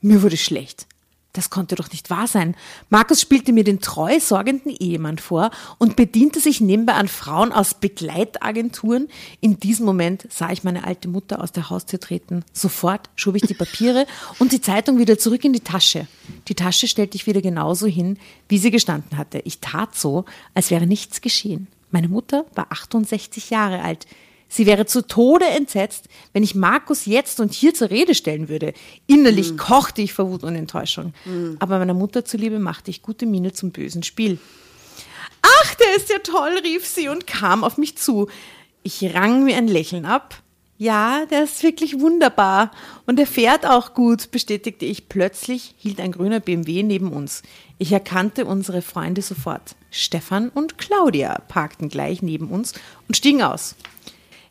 [0.01, 0.87] Mir wurde schlecht.
[1.32, 2.56] Das konnte doch nicht wahr sein.
[2.88, 7.74] Markus spielte mir den treu sorgenden Ehemann vor und bediente sich nebenbei an Frauen aus
[7.74, 9.08] Begleitagenturen.
[9.40, 12.44] In diesem Moment sah ich meine alte Mutter aus der Haustür treten.
[12.52, 14.06] Sofort schob ich die Papiere
[14.40, 16.08] und die Zeitung wieder zurück in die Tasche.
[16.48, 19.40] Die Tasche stellte ich wieder genauso hin, wie sie gestanden hatte.
[19.44, 21.68] Ich tat so, als wäre nichts geschehen.
[21.92, 24.06] Meine Mutter war 68 Jahre alt.
[24.52, 28.74] Sie wäre zu Tode entsetzt, wenn ich Markus jetzt und hier zur Rede stellen würde.
[29.06, 31.14] Innerlich kochte ich vor Wut und Enttäuschung.
[31.60, 34.38] Aber meiner Mutter zuliebe machte ich gute Miene zum bösen Spiel.
[35.40, 38.28] Ach, der ist ja toll, rief sie und kam auf mich zu.
[38.82, 40.42] Ich rang mir ein Lächeln ab.
[40.78, 42.70] Ja, der ist wirklich wunderbar.
[43.06, 45.08] Und er fährt auch gut, bestätigte ich.
[45.08, 47.42] Plötzlich hielt ein grüner BMW neben uns.
[47.78, 49.76] Ich erkannte unsere Freunde sofort.
[49.90, 52.72] Stefan und Claudia parkten gleich neben uns
[53.06, 53.76] und stiegen aus.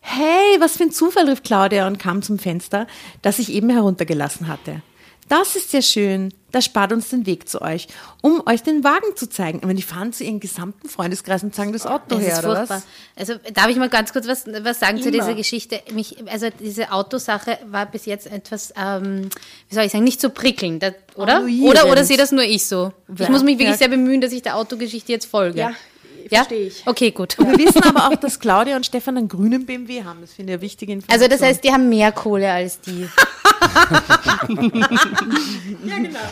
[0.01, 2.87] Hey, was für ein Zufall, rief Claudia und kam zum Fenster,
[3.21, 4.81] das ich eben heruntergelassen hatte.
[5.27, 6.33] Das ist ja schön.
[6.51, 7.87] Das spart uns den Weg zu euch,
[8.23, 9.59] um euch den Wagen zu zeigen.
[9.61, 12.55] Aber die fahren zu ihren gesamten Freundeskreis und zeigen das Auto Das her, ist oder
[12.65, 12.81] furchtbar.
[13.15, 13.29] was?
[13.29, 15.79] Also darf ich mal ganz kurz was, was sagen zu dieser Geschichte?
[15.93, 19.29] Mich, also diese Autosache war bis jetzt etwas, ähm,
[19.69, 20.83] wie soll ich sagen, nicht so prickelnd,
[21.13, 21.45] oder?
[21.61, 22.91] Oder, oder sehe das nur ich so?
[23.13, 23.29] Ich Ja.
[23.29, 25.59] muss mich wirklich sehr bemühen, dass ich der Autogeschichte jetzt folge.
[25.59, 25.73] Ja,
[26.31, 26.39] ja?
[26.39, 26.83] verstehe ich.
[26.85, 27.37] Okay, gut.
[27.37, 30.21] Wir wissen aber auch, dass Claudia und Stefan einen grünen BMW haben.
[30.21, 31.21] Das finde ich eine wichtige Information.
[31.21, 33.07] Also das heißt, die haben mehr Kohle als die.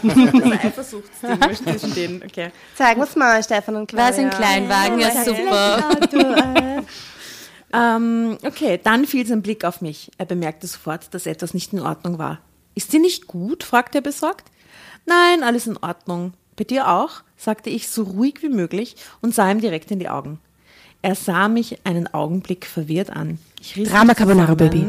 [0.04, 2.24] das Eifersuchtsding zwischen denen.
[2.24, 2.52] Okay.
[2.76, 4.10] Zeigen wir's mal, Stefan und Claudia.
[4.10, 6.84] Was ein Kleinwagen, ja super.
[7.74, 10.12] Ähm, okay, dann fiel sein Blick auf mich.
[10.18, 12.40] Er bemerkte sofort, dass etwas nicht in Ordnung war.
[12.76, 13.64] Ist sie nicht gut?
[13.64, 14.50] fragte er besorgt.
[15.06, 16.34] Nein, alles in Ordnung.
[16.58, 17.22] Bei dir auch?
[17.38, 20.40] sagte ich so ruhig wie möglich und sah ihm direkt in die Augen.
[21.04, 23.38] Er sah mich einen Augenblick verwirrt an.
[23.76, 24.56] Drama Carbonara.
[24.56, 24.88] Baby.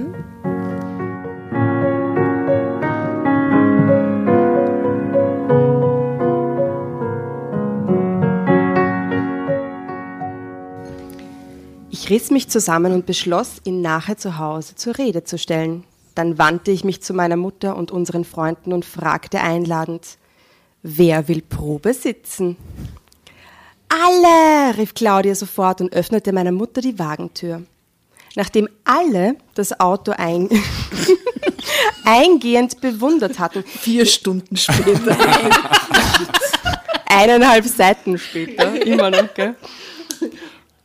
[11.90, 15.84] Ich riss mich zusammen und beschloss, ihn nachher zu Hause zur Rede zu stellen.
[16.14, 20.16] Dann wandte ich mich zu meiner Mutter und unseren Freunden und fragte einladend,
[20.82, 22.56] wer will Probe sitzen?
[23.88, 27.62] Alle, rief Claudia sofort und öffnete meiner Mutter die Wagentür.
[28.36, 30.48] Nachdem alle das Auto ein
[32.04, 35.16] eingehend bewundert hatten, Vier Stunden später.
[37.08, 39.56] eineinhalb Seiten später, immer noch, gell?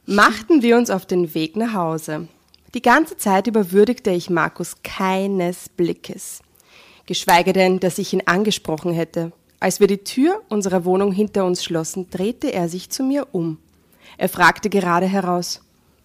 [0.06, 2.28] machten wir uns auf den Weg nach Hause.
[2.74, 6.42] Die ganze Zeit über würdigte ich Markus keines Blickes,
[7.06, 9.32] geschweige denn, dass ich ihn angesprochen hätte.
[9.64, 13.60] Als wir die Tür unserer Wohnung hinter uns schlossen, drehte er sich zu mir um.
[14.18, 15.62] Er fragte gerade heraus,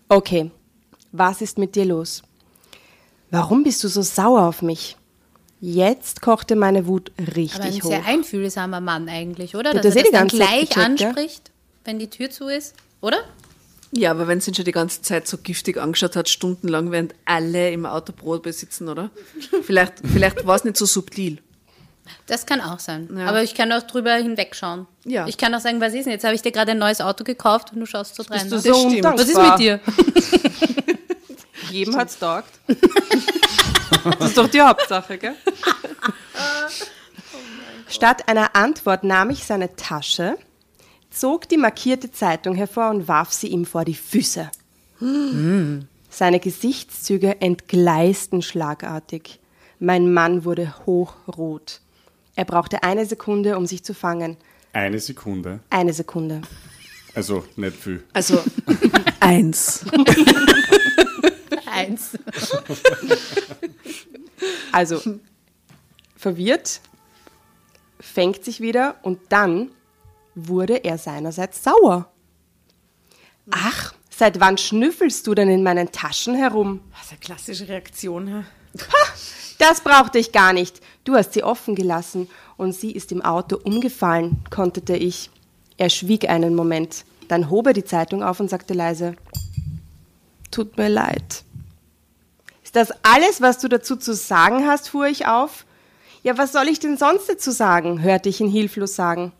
[0.08, 0.52] okay,
[1.10, 2.22] was ist mit dir los?
[3.32, 4.96] Warum bist du so sauer auf mich?
[5.60, 7.88] Jetzt kochte meine Wut Aber ein richtig hoch.
[7.88, 9.72] sehr einfühlsamer Mann eigentlich, oder?
[9.72, 11.08] Der Dass hat er das das die dann ganze Zeit gleich gecheckt, ja?
[11.08, 11.50] anspricht,
[11.84, 13.18] wenn die Tür zu ist, oder?
[13.90, 17.16] Ja, aber wenn sie ihn schon die ganze Zeit so giftig angeschaut hat, stundenlang, während
[17.24, 19.10] alle im Auto Brot besitzen, oder?
[19.64, 21.40] Vielleicht, vielleicht war es nicht so subtil.
[22.26, 23.08] Das kann auch sein.
[23.16, 23.26] Ja.
[23.26, 24.86] Aber ich kann auch drüber hinwegschauen.
[25.04, 25.26] Ja.
[25.26, 26.24] Ich kann auch sagen, was ist denn jetzt?
[26.24, 28.48] Habe ich dir gerade ein neues Auto gekauft und du schaust so rein.
[28.48, 28.60] du ne?
[28.60, 29.14] so undankbar?
[29.14, 29.80] was ist mit dir?
[31.70, 32.50] Jedem hat's taugt.
[34.18, 35.34] das ist doch die Hauptsache, gell?
[37.88, 40.36] Statt einer Antwort nahm ich seine Tasche,
[41.10, 44.50] zog die markierte Zeitung hervor und warf sie ihm vor die Füße.
[46.10, 49.40] Seine Gesichtszüge entgleisten schlagartig.
[49.78, 51.80] Mein Mann wurde hochrot.
[52.38, 54.36] Er brauchte eine Sekunde, um sich zu fangen.
[54.72, 55.58] Eine Sekunde.
[55.70, 56.42] Eine Sekunde.
[57.12, 58.04] Also nicht viel.
[58.12, 58.40] Also
[59.20, 59.84] eins.
[61.66, 62.16] Eins.
[64.70, 65.02] Also
[66.14, 66.80] verwirrt,
[67.98, 69.72] fängt sich wieder und dann
[70.36, 72.08] wurde er seinerseits sauer.
[73.50, 76.80] Ach, Seit wann schnüffelst du denn in meinen Taschen herum?
[76.92, 78.32] Das ist eine klassische Reaktion.
[78.34, 78.44] Ha?
[79.58, 80.80] Das brauchte ich gar nicht.
[81.04, 85.30] Du hast sie offen gelassen und sie ist im Auto umgefallen, konterte ich.
[85.76, 87.04] Er schwieg einen Moment.
[87.28, 89.16] Dann hob er die Zeitung auf und sagte leise:
[90.50, 91.44] Tut mir leid.
[92.62, 94.90] Ist das alles, was du dazu zu sagen hast?
[94.90, 95.64] fuhr ich auf.
[96.22, 98.02] Ja, was soll ich denn sonst dazu sagen?
[98.02, 99.32] hörte ich ihn hilflos sagen.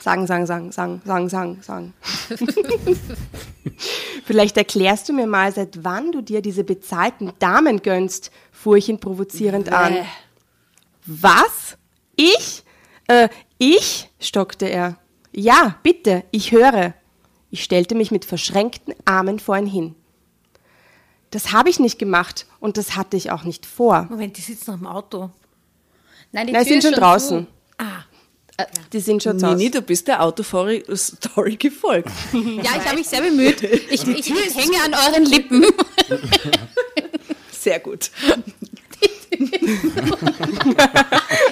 [0.00, 1.94] Sagen, sagen, sagen, sagen, sagen, sagen, sagen.
[4.24, 8.88] Vielleicht erklärst du mir mal, seit wann du dir diese bezahlten Damen gönnst, fuhr ich
[8.88, 9.98] ihn provozierend an.
[11.04, 11.76] Was?
[12.16, 12.64] Ich?
[13.08, 14.10] Äh, ich?
[14.18, 14.96] stockte er.
[15.32, 16.94] Ja, bitte, ich höre.
[17.50, 19.94] Ich stellte mich mit verschränkten Armen vor ihn hin.
[21.30, 24.06] Das habe ich nicht gemacht und das hatte ich auch nicht vor.
[24.10, 25.30] Moment, die sitzen noch im Auto.
[26.32, 27.46] Nein, die Nein, sind schon ist draußen.
[27.78, 28.02] Ah,
[28.92, 29.36] Die sind schon.
[29.36, 30.82] Nini, du bist der Autostory
[31.58, 32.10] gefolgt.
[32.32, 33.62] Ja, ich habe mich sehr bemüht.
[33.62, 35.64] Ich, ich, ich hänge an euren Lippen.
[37.50, 38.10] Sehr gut.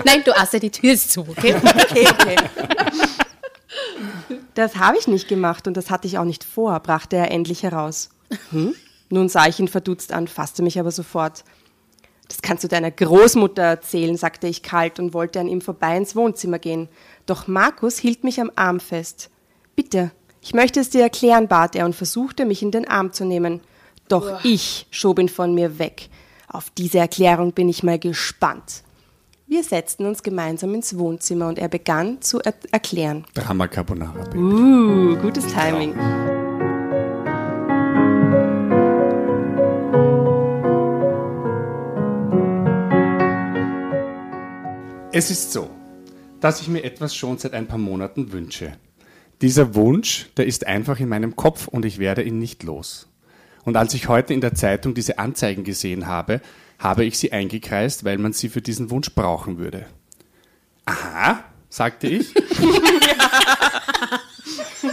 [0.04, 1.54] Nein, du Asse, die Tür ist zu, okay?
[1.64, 2.36] Okay, okay.
[4.54, 7.62] Das habe ich nicht gemacht und das hatte ich auch nicht vor, brachte er endlich
[7.62, 8.10] heraus.
[8.50, 8.74] Hm?
[9.10, 11.44] Nun sah ich ihn verdutzt an, fasste mich aber sofort.
[12.38, 16.14] Das kannst du deiner Großmutter erzählen, sagte ich kalt und wollte an ihm vorbei ins
[16.14, 16.88] Wohnzimmer gehen.
[17.26, 19.28] Doch Markus hielt mich am Arm fest.
[19.74, 23.24] Bitte, ich möchte es dir erklären, bat er und versuchte, mich in den Arm zu
[23.24, 23.60] nehmen.
[24.06, 26.10] Doch ich schob ihn von mir weg.
[26.46, 28.84] Auf diese Erklärung bin ich mal gespannt.
[29.48, 33.26] Wir setzten uns gemeinsam ins Wohnzimmer und er begann zu er erklären.
[33.34, 34.38] Drama Carbonara, Baby.
[34.38, 35.92] Uh, gutes Timing.
[45.18, 45.68] Es ist so,
[46.40, 48.74] dass ich mir etwas schon seit ein paar Monaten wünsche.
[49.42, 53.08] Dieser Wunsch, der ist einfach in meinem Kopf und ich werde ihn nicht los.
[53.64, 56.40] Und als ich heute in der Zeitung diese Anzeigen gesehen habe,
[56.78, 59.86] habe ich sie eingekreist, weil man sie für diesen Wunsch brauchen würde.
[60.84, 62.32] Aha, sagte ich.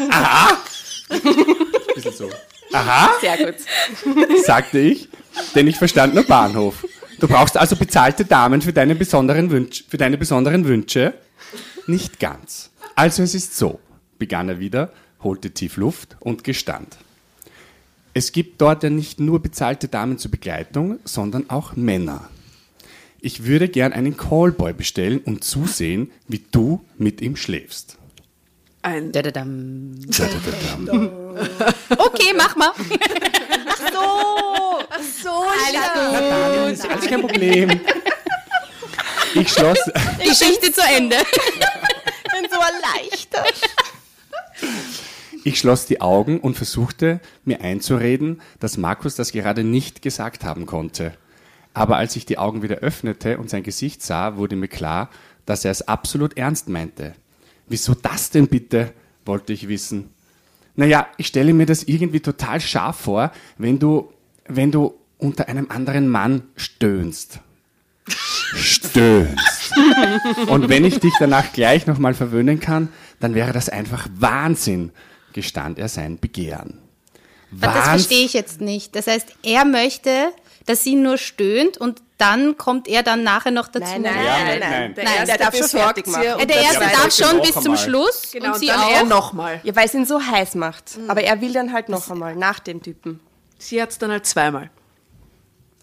[0.09, 0.57] Aha.
[1.93, 2.31] Bisschen so.
[2.73, 3.57] Aha, Sehr gut.
[4.43, 5.07] sagte ich,
[5.53, 6.83] denn ich verstand nur Bahnhof.
[7.19, 11.13] Du brauchst also bezahlte Damen für deine besonderen, Wünsch, für deine besonderen Wünsche?
[11.87, 12.71] Nicht ganz.
[12.95, 13.79] Also es ist so,
[14.17, 16.97] begann er wieder, holte tief Luft und gestand.
[18.13, 22.29] Es gibt dort ja nicht nur bezahlte Damen zur Begleitung, sondern auch Männer.
[23.19, 27.97] Ich würde gern einen Callboy bestellen und zusehen, wie du mit ihm schläfst.
[28.83, 29.95] Ein Dadadam.
[30.07, 31.11] Dadadadam.
[31.97, 32.71] Okay, mach mal.
[34.95, 37.81] Das ist alles kein Problem.
[39.33, 39.77] Ich schloss,
[40.19, 41.17] Geschichte zu Ende.
[41.17, 43.53] bin so erleichtert.
[45.43, 50.65] Ich schloss die Augen und versuchte mir einzureden, dass Markus das gerade nicht gesagt haben
[50.65, 51.13] konnte.
[51.73, 55.09] Aber als ich die Augen wieder öffnete und sein Gesicht sah, wurde mir klar,
[55.45, 57.13] dass er es absolut ernst meinte.
[57.67, 58.93] Wieso das denn bitte?
[59.25, 60.11] wollte ich wissen.
[60.75, 64.11] Naja, ich stelle mir das irgendwie total scharf vor, wenn du,
[64.47, 67.39] wenn du unter einem anderen Mann stöhnst.
[68.53, 69.73] Stöhnst.
[70.47, 74.91] Und wenn ich dich danach gleich nochmal verwöhnen kann, dann wäre das einfach Wahnsinn,
[75.33, 76.79] gestand er sein Begehren.
[77.51, 78.95] Das verstehe ich jetzt nicht.
[78.95, 80.29] Das heißt, er möchte,
[80.65, 83.85] dass sie nur stöhnt und dann kommt er dann nachher noch dazu.
[83.91, 84.69] Nein, nein, Ja, nein, nein, nein.
[84.71, 84.95] nein.
[84.95, 86.23] Der Nein, erste der darf schon fertig sie machen.
[86.25, 87.77] Ja, der erste darf schon bis zum.
[87.77, 88.91] Schluss Genau, und und sie dann auch.
[88.91, 89.59] er nochmal.
[89.63, 90.97] Ja, weil es ihn so heiß macht.
[91.07, 93.19] Aber er will dann halt noch einmal, nach dem Typen.
[93.57, 94.69] Sie hat es dann halt zweimal.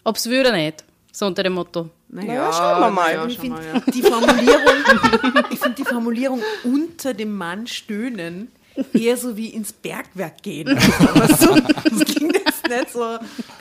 [0.05, 0.85] Ob es will oder nicht.
[1.13, 1.91] So unter dem Motto.
[2.09, 3.15] Naja, schauen wir mal.
[3.15, 3.81] naja, ich schau finde mal, ja.
[3.93, 8.51] die Formulierung, ich finde die Formulierung unter dem Mann stöhnen
[8.93, 10.69] eher so wie ins Bergwerk gehen.
[10.99, 13.19] Aber so, das klingt jetzt nicht so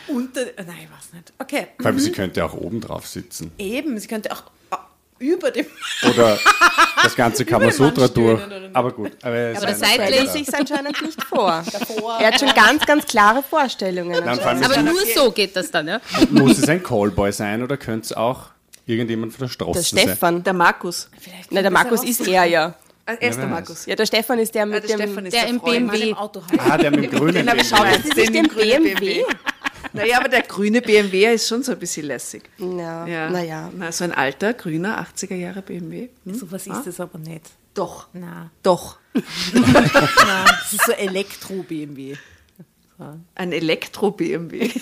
[0.08, 1.34] unter, nein, ich weiß nicht.
[1.40, 3.52] Okay, Vor allem, sie könnte auch oben drauf sitzen.
[3.58, 4.44] eben, sie könnte auch
[5.22, 5.66] über dem
[6.10, 6.38] Oder
[7.04, 8.10] das ganze Kamasutra Mann durch.
[8.12, 8.76] stöhnen oder nicht.
[8.76, 9.12] Aber gut.
[9.22, 11.64] Aber, er ist Aber seitlich- Stellt er sich anscheinend nicht vor.
[12.20, 14.24] Er hat schon ganz, ganz klare Vorstellungen.
[14.26, 16.02] Nein, Aber nur so geht das dann, ja?
[16.30, 18.48] muss es ein Callboy sein oder könnte es auch
[18.86, 20.00] irgendjemand von der Straße Der sein?
[20.10, 20.44] Stefan.
[20.44, 21.10] Der Markus.
[21.50, 22.74] Na, der Markus ist er ja.
[23.06, 23.48] Äh, Er ist der.
[23.48, 23.86] Markus.
[23.88, 25.18] Ja, der Stefan ist der Ja, mit der dem...
[25.26, 25.60] Ist der der, im.
[25.60, 26.10] BMW.
[26.10, 26.62] im Auto heißt.
[26.72, 27.64] Ah, der mit dem grünen Den BMW.
[27.64, 29.24] schauen Sie sich den BMW?
[29.94, 32.44] Naja, aber der grüne BMW ist schon so ein bisschen lässig.
[32.58, 33.30] Ja, Ja.
[33.30, 33.72] naja.
[33.76, 36.10] Na, so ein alter, grüner, 80er Jahre BMW.
[36.26, 36.34] Hm?
[36.34, 37.46] So was ist das aber nicht.
[37.74, 38.08] Doch.
[38.14, 38.98] Na, Doch.
[39.54, 42.16] na, das ist so Elektro-BMW.
[43.36, 44.70] Ein Elektro-BMW.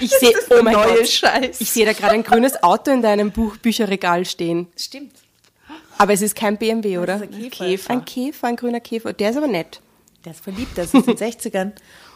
[0.00, 1.60] Ich sehe, oh mein neue Gott, Scheiß?
[1.60, 4.66] ich sehe da gerade ein grünes Auto in deinem Buch Bücherregal stehen.
[4.76, 5.12] Stimmt.
[5.98, 7.16] Aber es ist kein BMW, oder?
[7.16, 7.90] ist ein Käfer.
[7.92, 9.12] Ein Käfer, ein grüner Käfer.
[9.12, 9.80] Der ist aber nett.
[10.24, 11.72] Der ist verliebt, der ist aus den 60ern.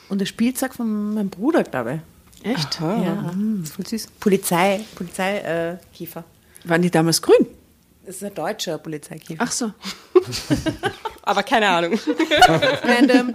[0.08, 2.00] Und das Spielzeug von meinem Bruder, glaube
[2.42, 2.50] ich.
[2.50, 2.80] Echt?
[2.80, 4.06] Ja, das ist voll süß.
[4.20, 6.20] Polizei, Polizeikiefer.
[6.64, 6.68] Äh.
[6.68, 7.46] Waren die damals grün?
[8.08, 9.44] das ist ein deutscher Polizeikiefer.
[9.46, 9.70] Ach so.
[11.22, 11.92] Aber keine Ahnung.
[12.82, 13.34] Random.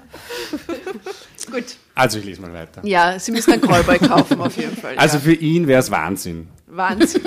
[1.52, 1.66] Gut.
[1.94, 2.82] Also ich lese mal weiter.
[2.84, 4.98] Ja, Sie müssen einen Callboy kaufen auf jeden Fall.
[4.98, 5.24] Also ja.
[5.26, 6.48] für ihn wäre es Wahnsinn.
[6.66, 7.22] Wahnsinn.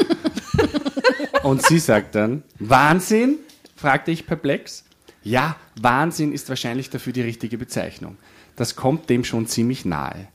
[1.44, 3.36] Und sie sagt dann, Wahnsinn?
[3.76, 4.82] fragte ich perplex.
[5.22, 8.16] Ja, Wahnsinn ist wahrscheinlich dafür die richtige Bezeichnung.
[8.56, 10.28] Das kommt dem schon ziemlich nahe.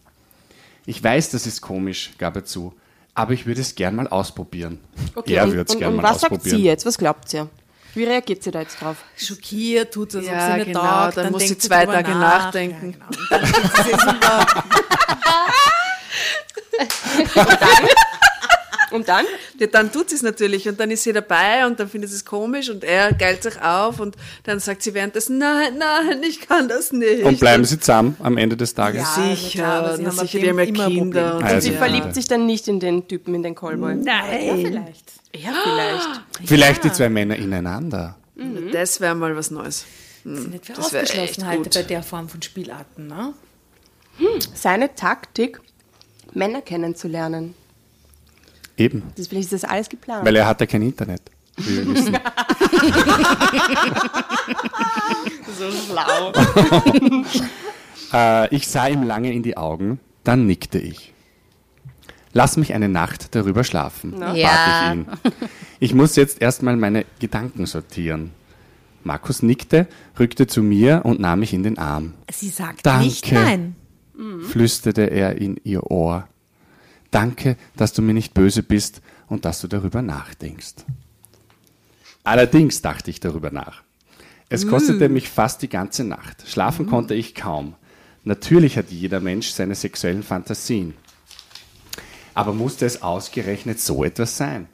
[0.86, 2.74] Ich weiß, das ist komisch, gab er zu,
[3.14, 4.80] aber ich würde es gern mal ausprobieren.
[5.26, 6.58] er und, würde es und, gern und mal was sagt ausprobieren.
[6.58, 6.86] sie jetzt?
[6.86, 7.50] Was glaubt ihr?
[7.94, 8.98] Wie reagiert sie da jetzt drauf?
[9.18, 12.46] Schockiert tut es, Ja, ob sie genau, taugt, dann muss sie zwei Tage nach.
[12.46, 12.96] nachdenken.
[13.30, 13.42] Ja, genau.
[13.42, 14.46] Und dann denkt sie sich immer,
[18.92, 19.26] Und dann?
[19.58, 22.18] Ja, dann tut sie es natürlich und dann ist sie dabei und dann findet sie
[22.18, 26.42] es komisch und er geilt sich auf und dann sagt sie währenddessen, nein, nein, ich
[26.42, 27.24] kann das nicht.
[27.24, 29.02] Und bleiben sie zusammen am Ende des Tages?
[29.02, 31.02] Ja, Sicher, sie haben sicher, die haben ja immer Kinder.
[31.02, 31.36] Probleme.
[31.38, 31.78] Und Also, Sie Ja.
[31.80, 33.98] verliebt sich dann nicht in den Typen, in den Callboy.
[34.06, 34.22] ja,
[34.56, 35.12] vielleicht.
[35.34, 36.22] Ja, vielleicht.
[36.50, 38.18] Vielleicht die zwei Männer ineinander.
[38.74, 39.86] Das wäre mal was Neues.
[40.24, 41.74] Sie sind nicht für Das ausgeschlossen halt gut.
[41.74, 43.08] bei der Form von Spielarten.
[43.08, 43.34] Ne?
[44.54, 45.60] Seine Taktik,
[46.34, 47.56] Männer kennenzulernen.
[48.78, 49.04] Eben.
[49.16, 50.26] Das, vielleicht ist das alles geplant.
[50.26, 51.22] Weil er hat ja kein Internet.
[51.58, 52.18] Wie wir wissen.
[55.58, 56.32] so schlau.
[58.14, 61.14] Äh, ich sah ihm lange in die Augen, dann nickte ich.
[62.34, 64.92] Lass mich eine Nacht darüber schlafen, bat Ja.
[64.92, 65.06] ich ihn.
[65.80, 68.32] Ich muss jetzt erstmal meine Gedanken sortieren.
[69.06, 69.88] Markus nickte,
[70.20, 72.14] rückte zu mir und nahm mich in den Arm.
[72.30, 73.06] Sie sagt Danke.
[73.06, 73.78] nicht nein.
[74.46, 76.28] flüsterte er in ihr Ohr.
[77.12, 80.86] Danke, dass du mir nicht böse bist und dass du darüber nachdenkst.
[82.24, 83.84] Allerdings dachte ich darüber nach.
[84.50, 86.44] Es kostete mich fast die ganze Nacht.
[86.46, 87.76] Schlafen konnte ich kaum.
[88.24, 90.94] Natürlich hat jeder Mensch seine sexuellen Fantasien.
[92.34, 94.68] Aber musste es ausgerechnet so etwas sein?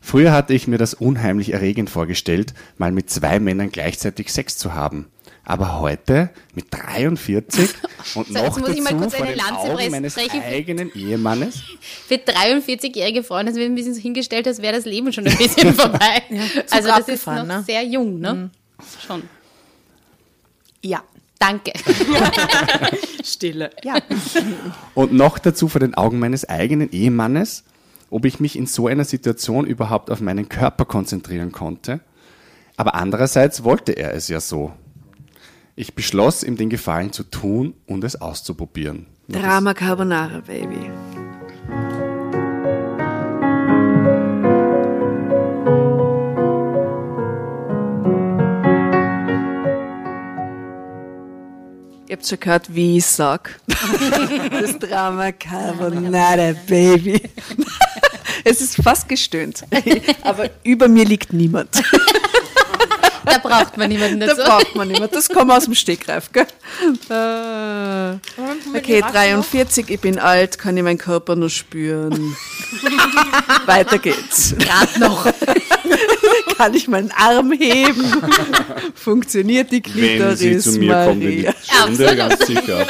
[0.00, 4.74] Früher hatte ich mir das unheimlich erregend vorgestellt, mal mit zwei Männern gleichzeitig Sex zu
[4.74, 5.06] haben.
[5.48, 7.70] Aber heute, mit 43
[8.16, 10.14] und So, noch jetzt muss ich mal dazu kurz vor eine den Lanze Augen meines
[10.14, 10.42] Brechen.
[10.42, 11.62] eigenen Ehemannes,
[12.08, 15.36] Für 43-jährige Frauen, das wird ein bisschen so hingestellt, als wäre das Leben schon ein
[15.36, 16.22] bisschen vorbei.
[16.70, 17.62] also das ist noch ne?
[17.64, 18.50] sehr jung, ne?
[19.06, 19.22] Schon.
[20.82, 21.02] Ja.
[21.38, 21.72] Danke.
[23.22, 23.70] Stille.
[23.84, 23.98] Ja.
[24.94, 27.62] und noch dazu vor den Augen meines eigenen Ehemannes,
[28.08, 32.00] ob ich mich in so einer Situation überhaupt auf meinen Körper konzentrieren konnte.
[32.78, 34.72] Aber andererseits wollte er es ja so.
[35.78, 39.04] Ich beschloss, ihm den Gefallen zu tun und es auszuprobieren.
[39.28, 40.90] Drama Carbonara, Baby.
[52.08, 53.60] Ihr habt schon gehört, wie ich sag.
[54.50, 57.20] Das Drama Carbonara, Baby.
[58.44, 59.64] Es ist fast gestöhnt.
[60.22, 61.82] Aber über mir liegt niemand.
[63.36, 64.42] Da braucht man niemanden Da dazu.
[64.42, 65.12] braucht man niemand.
[65.14, 66.46] Das kommt aus dem Stegreif, gell?
[67.10, 72.36] Äh, okay, 43, ich bin alt, kann ich meinen Körper nur spüren.
[73.66, 74.54] Weiter geht's.
[74.58, 75.26] Gerade noch.
[76.56, 78.10] Kann ich meinen Arm heben?
[78.94, 81.54] Funktioniert die Wenn Klitoris, sie zu mir kommt in die Maria?
[81.62, 82.86] Stunde, ganz sicher.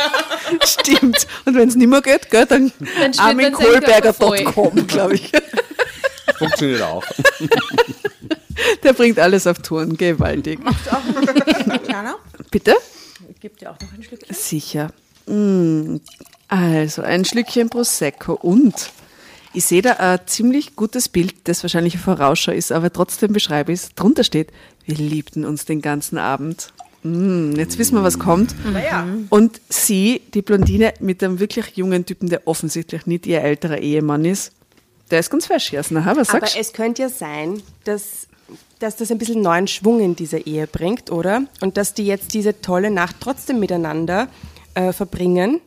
[0.64, 1.27] Stimmt.
[1.44, 2.70] Und wenn es nicht mehr geht, gell, dann,
[3.01, 5.33] Dann arminkohlberger.com, glaube ich.
[6.38, 7.03] Funktioniert auch.
[8.83, 9.97] Der bringt alles auf Touren.
[9.97, 10.59] Gewaltig.
[11.88, 12.16] Jana,
[12.51, 12.75] Bitte?
[13.40, 14.35] gibt ja auch noch ein Schlückchen.
[14.35, 14.90] Sicher.
[15.27, 15.97] Mm,
[16.49, 18.75] Also, ein Schlückchen Prosecco und
[19.53, 23.73] ich sehe da ein ziemlich gutes Bild, das wahrscheinlich eine Vorausschau ist, aber trotzdem beschreibe
[23.73, 23.95] ich es.
[23.95, 24.51] Drunter steht,
[24.85, 26.73] wir liebten uns den ganzen Abend.
[27.03, 28.55] Mm, jetzt wissen wir, was kommt.
[29.31, 34.25] Und sie, die Blondine mit einem wirklich jungen Typen, der offensichtlich nicht ihr älterer Ehemann
[34.25, 34.53] ist,
[35.11, 35.97] der ist ganz.
[35.97, 36.61] Aha, was Aber sagst du?
[36.61, 38.27] es könnte ja sein, dass,
[38.79, 41.43] dass das ein bisschen neuen Schwung in diese Ehe bringt, oder?
[41.61, 44.29] Und dass die jetzt diese tolle Nacht trotzdem miteinander
[44.75, 45.61] äh, verbringen,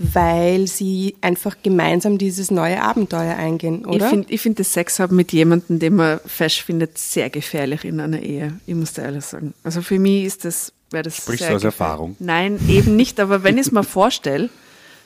[0.00, 4.08] weil sie einfach gemeinsam dieses neue Abenteuer eingehen, Ich oder?
[4.10, 7.98] finde ich find das Sex haben mit jemandem, den man fesch findet, sehr gefährlich in
[7.98, 8.52] einer Ehe.
[8.66, 9.54] Ich muss da ehrlich sagen.
[9.64, 11.80] Also für mich ist das, wäre das Sprichst sehr du aus gefährlich.
[11.80, 12.16] Erfahrung?
[12.20, 13.18] Nein, eben nicht.
[13.18, 14.50] Aber wenn ich es mir vorstelle,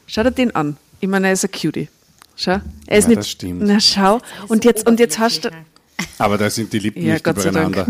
[0.06, 0.76] schau dir den an.
[1.00, 1.88] Ich meine, er ist ein Cutie.
[2.36, 2.60] Schau.
[2.86, 3.62] Er ist Ja, nicht, das stimmt.
[3.64, 4.18] Na schau.
[4.48, 5.50] Und jetzt, und jetzt hast du,
[6.18, 7.86] Aber da sind die Lippen Ja, nicht Gott übereinander.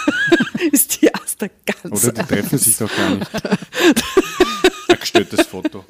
[0.72, 2.04] ist die Aster ganz.
[2.04, 3.30] Oder die treffen sich doch gar nicht.
[4.88, 5.84] Ein gestelltes Foto.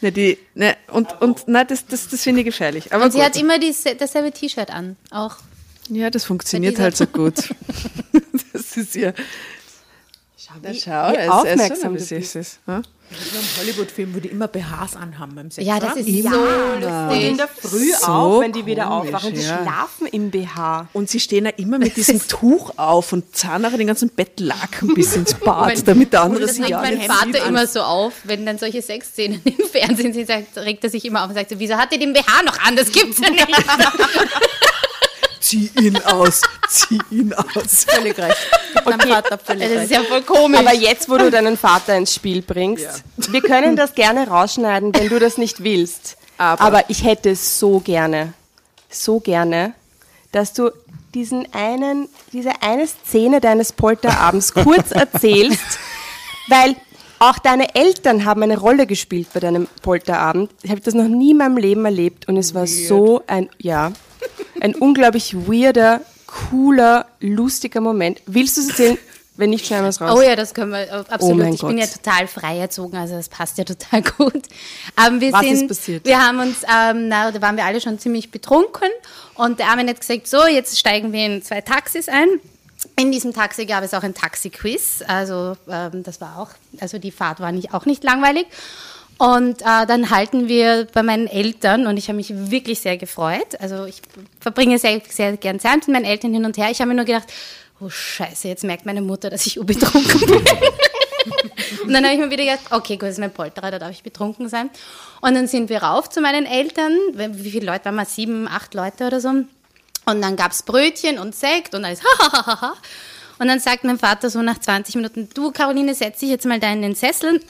[0.00, 2.92] Ne, die, ne, und, und, nein, das, das, das finde ich gefährlich.
[2.92, 3.26] Aber Und sie gut.
[3.26, 4.96] hat immer die, dasselbe T-Shirt an.
[5.10, 5.36] Auch.
[5.88, 7.54] ja, das funktioniert halt so gut.
[8.52, 9.12] das ist ja,
[10.62, 12.60] Na, Wie- schau, wie es aufmerksam ist schon du bist.
[12.66, 12.82] Hm?
[13.08, 15.64] So ein Hollywood-Film, wo die immer BHs anhaben beim Sex.
[15.64, 16.00] Ja, das oder?
[16.00, 16.30] ist Ja.
[16.32, 16.82] so Und
[17.12, 17.36] in lustig.
[17.36, 19.58] der Früh So auch, wenn die wieder komisch, aufwachen, die ja.
[19.62, 20.88] schlafen im BH.
[20.92, 24.92] Und sie stehen ja immer mit diesem Tuch auf und zahlen nachher den ganzen Bettlaken
[24.94, 27.46] bis ins Bad, damit der andere Das sie regt ja mein nicht Vater sieht.
[27.46, 31.22] immer so auf, wenn dann solche Sexszenen im Fernsehen sind, sagt, regt er sich immer
[31.22, 32.74] auf und sagt so, wieso hat er den BH noch an?
[32.74, 33.46] Das gibt's ja nicht.
[35.46, 37.84] Zieh ihn aus, zieh ihn aus.
[37.88, 38.36] Völlig recht.
[38.84, 40.58] Mein Vater völlig Das ist ja voll komisch.
[40.58, 45.08] Aber jetzt, wo du deinen Vater ins Spiel bringst, wir können das gerne rausschneiden, wenn
[45.08, 46.16] du das nicht willst.
[46.36, 48.32] Aber- ich hätte es so gerne,
[48.90, 49.74] so gerne,
[50.32, 50.70] dass du
[51.14, 55.78] diesen einen, diese eine Szene deines Polterabends kurz erzählst,
[56.48, 56.74] weil
[57.20, 60.50] auch deine Eltern haben eine Rolle gespielt bei deinem Polterabend.
[60.62, 63.92] Ich habe das noch nie in meinem Leben erlebt und es war so ein, ja,
[64.66, 68.20] ein unglaublich weirder, cooler, lustiger Moment.
[68.26, 68.98] Willst du es erzählen?
[69.38, 70.16] Wenn nicht, schneiden wir es raus.
[70.16, 71.22] Oh ja, das können wir äh, absolut.
[71.22, 72.02] Oh mein ich bin ja Gott.
[72.02, 74.42] total frei erzogen, also das passt ja total gut.
[75.06, 76.06] Ähm, wir Was sind, ist passiert?
[76.06, 78.88] Wir haben uns, ähm, na, da waren wir alle schon ziemlich betrunken
[79.34, 82.28] und der Armin hat gesagt, so, jetzt steigen wir in zwei Taxis ein.
[82.96, 86.50] In diesem Taxi gab es auch ein Taxi-Quiz, also ähm, das war auch,
[86.80, 88.46] also die Fahrt war nicht, auch nicht langweilig.
[89.18, 93.58] Und äh, dann halten wir bei meinen Eltern und ich habe mich wirklich sehr gefreut.
[93.60, 94.02] Also ich
[94.40, 96.68] verbringe sehr, sehr gern Zeit mit meinen Eltern hin und her.
[96.70, 97.32] Ich habe mir nur gedacht,
[97.80, 100.36] oh Scheiße, jetzt merkt meine Mutter, dass ich betrunken bin.
[101.84, 103.90] und dann habe ich mir wieder gedacht, okay, gut, das ist mein Polterer, da darf
[103.90, 104.68] ich betrunken sein.
[105.22, 106.92] Und dann sind wir rauf zu meinen Eltern.
[107.14, 108.04] Wie viele Leute waren wir?
[108.04, 109.28] Sieben, acht Leute oder so.
[109.28, 112.00] Und dann gab's Brötchen und Sekt und alles.
[113.38, 116.58] Und dann sagt mein Vater so nach 20 Minuten, du Caroline, setz dich jetzt mal
[116.58, 117.42] da in den Sessel.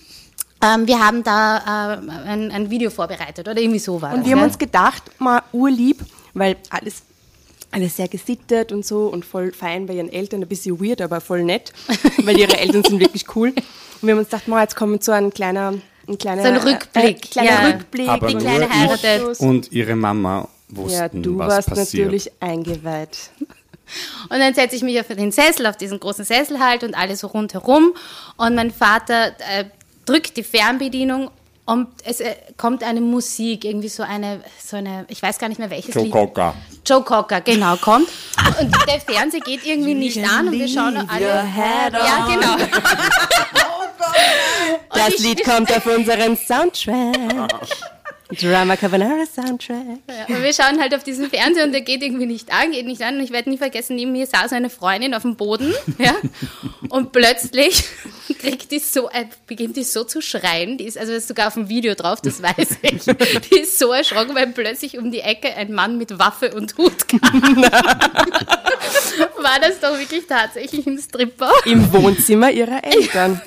[0.62, 4.26] Ähm, wir haben da äh, ein, ein Video vorbereitet oder irgendwie so war Und das.
[4.26, 4.46] wir haben ja.
[4.46, 6.00] uns gedacht, mal urlieb,
[6.34, 7.02] weil alles,
[7.70, 11.20] alles sehr gesittet und so und voll fein bei ihren Eltern, ein bisschen weird, aber
[11.20, 11.72] voll nett,
[12.24, 13.48] weil ihre Eltern sind wirklich cool.
[13.50, 15.74] Und wir haben uns gedacht, mal, jetzt kommt so ein kleiner,
[16.08, 17.66] ein kleiner, So ein Rückblick, äh, kleiner ja.
[17.68, 18.08] Rückblick.
[18.08, 19.40] Aber Die nur Kleine heiratet.
[19.40, 22.06] und ihre Mama Ja, wussten, du was warst passiert.
[22.06, 23.30] natürlich eingeweiht.
[24.30, 27.14] Und dann setze ich mich auf den Sessel, auf diesen großen Sessel halt und alle
[27.14, 27.92] so rundherum.
[28.36, 29.66] Und mein Vater äh,
[30.06, 31.30] drückt die Fernbedienung
[31.66, 35.58] und es äh, kommt eine Musik, irgendwie so eine, so eine, ich weiß gar nicht
[35.58, 36.12] mehr welches Joe Lied.
[36.12, 36.54] Cocker.
[36.86, 38.08] Joe Cocker, genau, kommt.
[38.60, 41.26] Und der Fernseher geht irgendwie nicht an und wir schauen alle.
[41.26, 42.56] Ja, genau.
[44.90, 47.50] Das ich- Lied kommt auf unseren Soundtrack.
[48.28, 50.00] Drama Carbonara Soundtrack.
[50.08, 52.86] Ja, und wir schauen halt auf diesen Fernseher und der geht irgendwie nicht an, geht
[52.86, 53.16] nicht an.
[53.16, 56.14] Und ich werde nie vergessen, neben mir saß eine Freundin auf dem Boden, ja.
[56.88, 57.84] Und plötzlich
[58.40, 60.76] kriegt die so, äh, beginnt die so zu schreien.
[60.76, 63.04] Die ist, also ist sogar auf dem Video drauf, das weiß ich.
[63.50, 67.06] Die ist so erschrocken, weil plötzlich um die Ecke ein Mann mit Waffe und Hut
[67.06, 67.62] kam.
[67.62, 71.52] War das doch wirklich tatsächlich ein Stripper?
[71.64, 73.40] Im Wohnzimmer ihrer Eltern.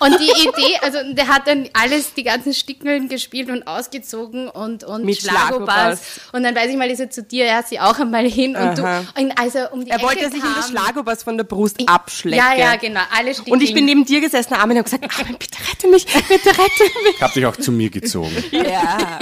[0.00, 4.82] Und die Idee, also der hat dann alles, die ganzen Stickeln gespielt und ausgezogen und,
[4.84, 6.00] und Mit Schlagobers.
[6.32, 8.56] Und dann weiß ich mal, ist er zu dir, er hat sie auch einmal hin
[8.56, 9.04] und du, Aha.
[9.18, 12.38] und also um die Er Ecke wollte sich in das Schlagobers von der Brust abschlecken.
[12.38, 13.52] Ja, ja, genau, alle Stickeln.
[13.52, 16.48] Und ich bin neben dir gesessen, Armin, und habe gesagt, Armin, bitte rette mich, bitte
[16.48, 17.14] rette mich.
[17.16, 18.36] Ich habe dich auch zu mir gezogen.
[18.50, 19.18] Ja.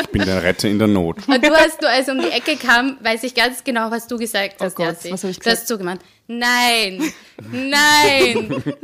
[0.00, 1.16] Ich bin der Retter in der Not.
[1.26, 4.16] Und du hast, du als um die Ecke kam, weiß ich ganz genau, was du
[4.18, 5.10] gesagt hast, Gott, Jassi.
[5.12, 5.60] was hab ich Du gesagt?
[5.60, 7.12] hast so gemeint, nein,
[7.50, 8.62] nein,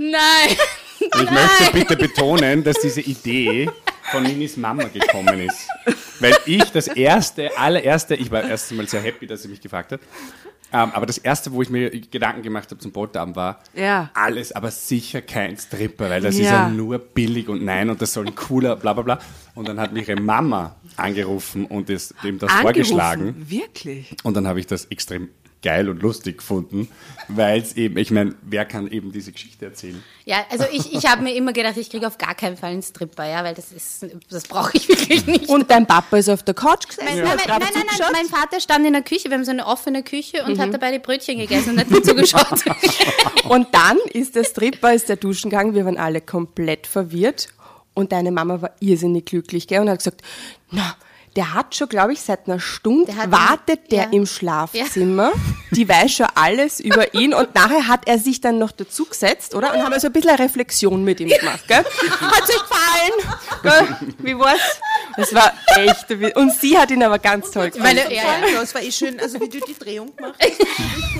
[1.00, 1.24] nein.
[1.24, 3.70] Ich möchte bitte betonen, dass diese Idee
[4.10, 5.68] von Ninis Mama gekommen ist.
[6.20, 9.92] Weil ich das erste, allererste, ich war erst mal sehr happy, dass sie mich gefragt
[9.92, 10.00] hat,
[10.70, 14.10] ähm, aber das erste, wo ich mir Gedanken gemacht habe zum Polterabend war, Ja.
[14.14, 16.64] alles, aber sicher kein Stripper, weil das ist Ja.
[16.64, 19.18] ja nur billig und nein und das soll ein cooler bla bla bla.
[19.54, 23.28] Und dann hat mich ihre Mama angerufen und das, dem das vorgeschlagen.
[23.28, 23.50] Angerufen.
[23.50, 24.14] Wirklich?
[24.24, 25.30] Und dann habe ich das extrem
[25.62, 26.88] geil und lustig gefunden,
[27.28, 30.02] weil es eben, ich meine, wer kann eben diese Geschichte erzählen?
[30.24, 32.82] Ja, also ich, ich habe mir immer gedacht, ich kriege auf gar keinen Fall einen
[32.82, 35.48] Stripper, ja, weil das ist, das brauche ich wirklich nicht.
[35.48, 37.06] Und dein Papa ist auf der Couch gesessen.
[37.06, 39.50] Mein, und nein, nein, nein, nein, mein Vater stand in der Küche, wir haben so
[39.50, 42.64] eine offene Küche und hat dabei die Brötchen gegessen und hat mir zugeschaut.
[43.48, 47.48] Und dann ist der Stripper, ist der Duschen gegangen, wir waren alle komplett verwirrt.
[47.94, 49.80] Und deine Mama war irrsinnig glücklich, gell?
[49.80, 50.22] Und hat gesagt,
[50.70, 50.96] na,
[51.36, 54.10] der hat schon, glaube ich, seit einer Stunde Der hat- wartet der ja.
[54.10, 55.32] im Schlafzimmer.
[55.70, 57.34] Die weiß schon alles über ihn.
[57.34, 59.74] Und nachher hat er sich dann noch dazugesetzt, oder?
[59.74, 61.84] Und haben also ein bisschen eine Reflexion mit ihm gemacht, gell?
[62.20, 63.36] Hat's euch gefallen?
[63.62, 64.14] Gell?
[64.18, 64.60] Wie war's?
[65.16, 67.94] Das war echt, und sie hat ihn aber ganz toll gemacht.
[67.94, 68.60] Meine, ja, ja.
[68.60, 70.34] Das war eh schön, also wie du die Drehung gemacht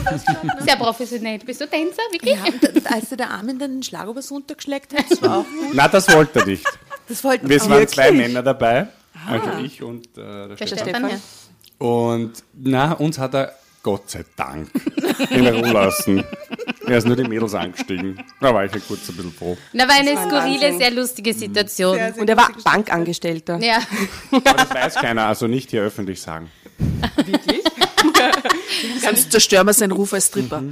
[0.05, 0.25] hast.
[0.65, 1.39] Sehr professionell.
[1.41, 2.35] Bist du Tänzer, wirklich?
[2.37, 5.71] Ja, als der Armin dann den Schlagobers runtergeschleckt hat, das war auch gut.
[5.73, 6.67] Na, das wollte er nicht.
[7.09, 8.87] Das wollten Wir auch waren zwei Männer dabei,
[9.29, 10.89] also ich und äh, der Der Stefan.
[10.89, 11.87] Stefan, ja.
[11.87, 14.69] Und na, uns hat er Gott sei Dank
[15.31, 16.25] in Ruhe lassen.
[16.87, 18.23] Er ist nur die Mädels angestiegen.
[18.41, 19.57] Da war ich ja kurz ein bisschen froh.
[19.73, 20.79] Na, war eine war skurrile, Wahnsinn.
[20.79, 21.99] sehr lustige Situation.
[22.19, 23.59] Und er war Bankangestellter.
[23.63, 23.79] ja.
[24.33, 26.51] Aber das weiß keiner, also nicht hier öffentlich sagen.
[29.01, 30.63] Sonst zerstören wir seinen Ruf als Stripper.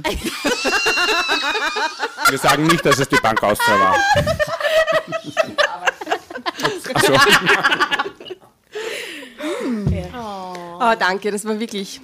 [2.29, 3.75] Wir sagen nicht, dass es die Bank Austria
[9.39, 10.53] war.
[10.79, 11.99] Also, Oh, danke, das war wirklich.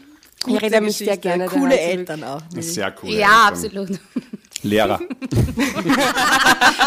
[0.46, 1.90] Ich erinnere mich sehr gerne Coole daran.
[1.90, 2.42] Eltern auch.
[2.60, 3.12] sehr cool.
[3.12, 3.92] ja, absolut.
[4.62, 5.00] Lehrer.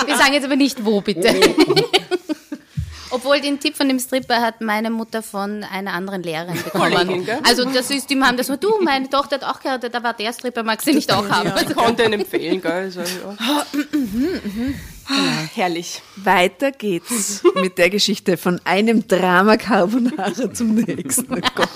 [0.07, 1.29] Wir sagen jetzt aber nicht wo, bitte.
[3.17, 7.27] Obwohl den Tipp von dem Stripper hat meine Mutter von einer anderen Lehrerin bekommen.
[7.45, 10.13] Also das ist, die haben das so, du, meine Tochter hat auch geheiratet, da war
[10.13, 11.51] der Stripper, magst du nicht auch haben?
[11.67, 12.73] Ich konnte ihn empfehlen, gell?
[12.73, 13.37] Also, ja.
[15.09, 16.03] Ah, Herrlich.
[16.17, 21.33] Weiter geht's mit der Geschichte von einem Drama Carbonara zum nächsten.
[21.33, 21.69] Oh Gott.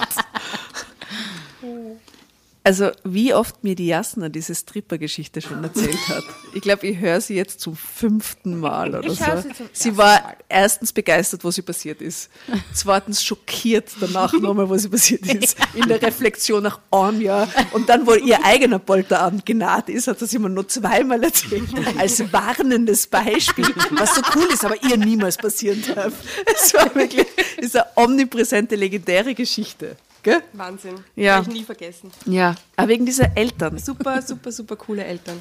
[2.63, 6.25] Also, wie oft mir die Jasna diese Stripper-Geschichte schon erzählt hat.
[6.55, 9.25] Ich glaube, ich höre sie jetzt zum fünften Mal oder Ich so.
[9.41, 12.29] sie zum sie war erstens begeistert, was sie passiert ist.
[12.75, 15.57] Zweitens schockiert danach nochmal, was sie passiert ist.
[15.75, 17.49] In der Reflexion nach einem Jahr.
[17.73, 21.71] Und dann, wo ihr eigener Polterabend genaht ist, hat sie mir nur zweimal erzählt.
[21.99, 26.13] Als warnendes Beispiel, was so cool ist, aber ihr niemals passieren darf.
[26.55, 29.97] Es war wirklich, ist eine omnipräsente, legendäre Geschichte.
[30.23, 30.43] Gell?
[30.53, 30.97] Wahnsinn.
[31.17, 31.37] Ja.
[31.37, 32.11] Werde ich nie vergessen.
[32.27, 33.79] Ja, aber wegen dieser Eltern.
[33.79, 35.41] Super, super, super coole Eltern.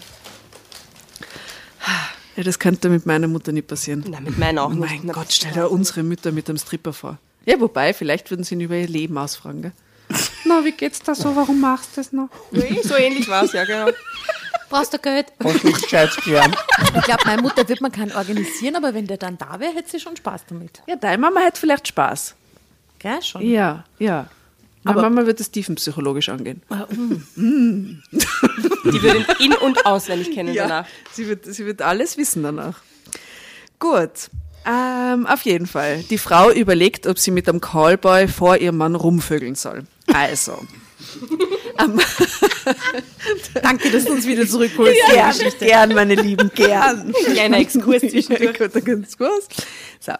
[2.36, 4.06] Ja, das könnte mit meiner Mutter nicht passieren.
[4.08, 4.80] Na, mit meinen auch nicht.
[4.80, 7.18] mein Na, Gott, stell dir unsere Mütter mit einem Stripper vor.
[7.46, 9.62] Ja, wobei, vielleicht würden sie ihn über ihr Leben ausfragen.
[9.64, 9.72] Gell?
[10.46, 11.36] Na, wie geht's da so?
[11.36, 12.30] Warum machst du das noch?
[12.52, 13.88] Nee, so ähnlich war es, ja, genau.
[14.70, 15.34] Brauchst du Geld?
[15.44, 16.56] Hast nicht gescheit klären.
[16.96, 19.90] Ich glaube, meine Mutter wird man keinen organisieren, aber wenn der dann da wäre, hätte
[19.90, 20.82] sie schon Spaß damit.
[20.88, 22.36] Ja, deine Mama hat vielleicht Spaß.
[23.00, 23.42] Gell, schon.
[23.42, 24.30] Ja, ja.
[24.86, 26.62] Aber Mama wird es tiefenpsychologisch angehen.
[27.36, 28.02] Die
[29.02, 30.86] würde ihn in- und auswendig kennen danach.
[31.12, 32.82] Sie wird, sie wird alles wissen danach.
[33.80, 34.30] Gut.
[34.66, 36.04] Ähm, auf jeden Fall.
[36.10, 39.84] Die Frau überlegt, ob sie mit einem Callboy vor ihrem Mann rumvögeln soll.
[40.14, 40.60] Also.
[43.62, 45.00] Danke, dass du uns wieder zurückholst.
[45.12, 47.14] gern, gern, meine Lieben, gern.
[47.26, 48.58] Kleiner Exkurs zwischendurch.
[48.58, 49.48] Guter Exkurs.
[50.00, 50.14] So.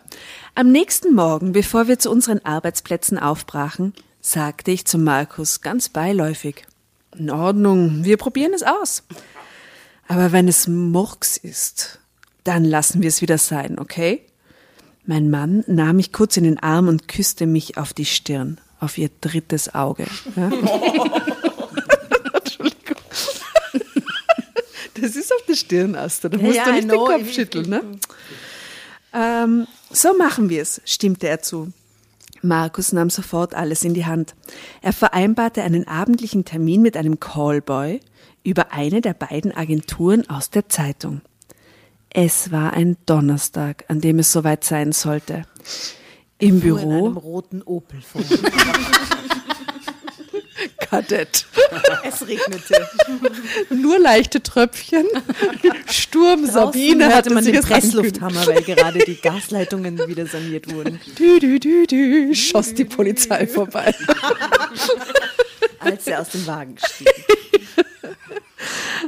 [0.56, 6.66] Am nächsten Morgen, bevor wir zu unseren Arbeitsplätzen aufbrachen, sagte ich zu Markus ganz beiläufig.
[7.18, 9.04] In Ordnung, wir probieren es aus.
[10.08, 12.00] Aber wenn es Murks ist,
[12.44, 14.22] dann lassen wir es wieder sein, okay?
[15.06, 18.98] Mein Mann nahm mich kurz in den Arm und küsste mich auf die Stirn, auf
[18.98, 20.06] ihr drittes Auge.
[20.36, 20.50] Ja?
[22.34, 22.98] Entschuldigung.
[24.96, 26.30] Das ist auf der Stirn, Asta.
[26.30, 27.08] Da musst ja, du nicht know.
[27.08, 27.82] den Kopf schütteln, ne?
[29.14, 31.72] Ähm, so machen wir es, stimmte er zu.
[32.42, 34.36] Markus nahm sofort alles in die Hand.
[34.82, 38.00] Er vereinbarte einen abendlichen Termin mit einem Callboy
[38.44, 41.22] über eine der beiden Agenturen aus der Zeitung.
[42.10, 45.44] Es war ein Donnerstag, an dem es soweit sein sollte.
[46.40, 48.22] Im Fuhr in einem Büro roten Opel vor.
[50.90, 51.46] Kadett.
[52.04, 52.88] es regnete.
[53.70, 55.06] Nur leichte Tröpfchen.
[55.88, 60.26] Sturm Sabine Draußen hatte hörte man sie den es Presslufthammer, weil gerade die Gasleitungen wieder
[60.26, 61.00] saniert wurden.
[61.20, 63.94] Dü, dü, dü, dü, schoss die Polizei vorbei.
[65.80, 67.08] Als er aus dem Wagen stieg.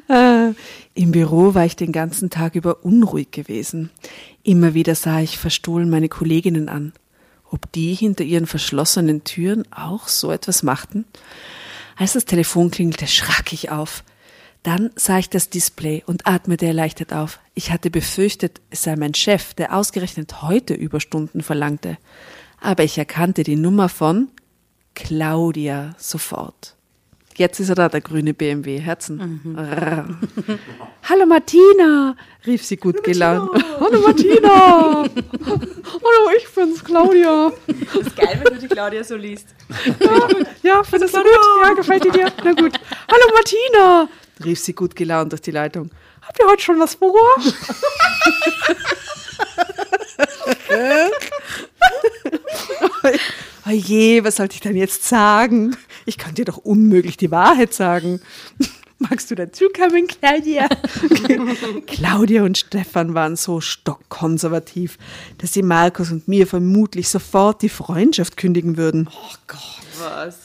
[0.08, 0.54] Äh,
[0.94, 3.90] Im Büro war ich den ganzen Tag über unruhig gewesen.
[4.44, 6.94] Immer wieder sah ich verstohlen meine Kolleginnen an.
[7.50, 11.06] Ob die hinter ihren verschlossenen Türen auch so etwas machten?
[12.02, 14.04] Als das Telefon klingelte, schrak ich auf.
[14.64, 17.40] Dann sah ich das Display und atmete erleichtert auf.
[17.54, 22.00] Ich hatte befürchtet, es sei mein Chef, der ausgerechnet heute Überstunden verlangte.
[22.60, 24.30] Aber ich erkannte die Nummer von
[24.96, 26.76] Claudia sofort.
[27.42, 28.78] Jetzt ist er da, der grüne BMW.
[28.78, 29.42] Herzen.
[29.58, 30.06] Rrr.
[31.10, 32.16] Hallo Martina,
[32.46, 33.50] rief sie gut gelaunt.
[33.80, 35.06] Hallo Martina.
[35.10, 37.52] Hallo, ich bin's, Claudia.
[37.66, 39.48] Das ist geil, wenn du die Claudia so liest.
[40.62, 41.32] Ja, findest du gut?
[41.64, 42.32] Ja, gefällt die dir?
[42.44, 42.80] Na gut.
[43.12, 44.08] Hallo Martina,
[44.46, 45.90] rief sie gut gelaunt durch die Leitung.
[46.22, 47.12] Habt ihr heute schon was vor?
[53.68, 55.76] Oh je, was sollte ich denn jetzt sagen?
[56.06, 58.20] Ich kann dir doch unmöglich die Wahrheit sagen.
[59.00, 60.68] Magst du dazukommen, Claudia?
[61.88, 64.98] Claudia und Stefan waren so stockkonservativ,
[65.40, 69.10] dass sie Markus und mir vermutlich sofort die Freundschaft kündigen würden.
[70.00, 70.38] Was?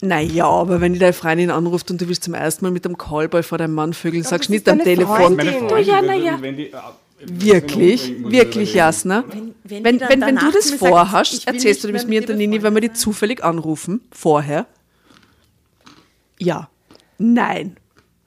[0.00, 2.96] Naja, aber wenn die deine Freundin anruft und du willst zum ersten Mal mit dem
[2.96, 5.16] Callboy vor deinem Mann vögeln, sagst das nicht am Telefon.
[5.16, 5.36] Freundin.
[5.46, 6.38] Meine Oh Freundin ja, würde- na ja.
[6.42, 6.76] wenn die, äh,
[7.20, 9.24] Wirklich, wirklich, Jasna.
[9.28, 12.62] wenn Wenn, wenn, wenn, du das vorhast, ich erzählst du das mir und der Nini,
[12.62, 14.66] wenn wir die zufällig anrufen, vorher?
[16.38, 16.68] Ja.
[17.18, 17.76] Nein.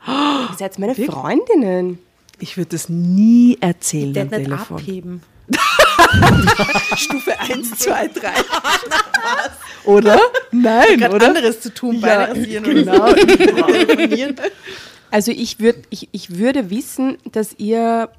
[0.06, 2.00] Ihr seid meine Freundinnen.
[2.40, 4.78] Ich würde das nie erzählen Der am nicht Telefon.
[4.78, 5.22] abheben.
[6.98, 8.30] Stufe 1, 2, 3.
[9.86, 10.20] oder?
[10.52, 11.28] Nein, oder?
[11.28, 13.14] anderes zu tun, Ja, Beine rasieren genau.
[15.12, 18.10] Also ich, würd, ich, ich würde wissen, dass ihr,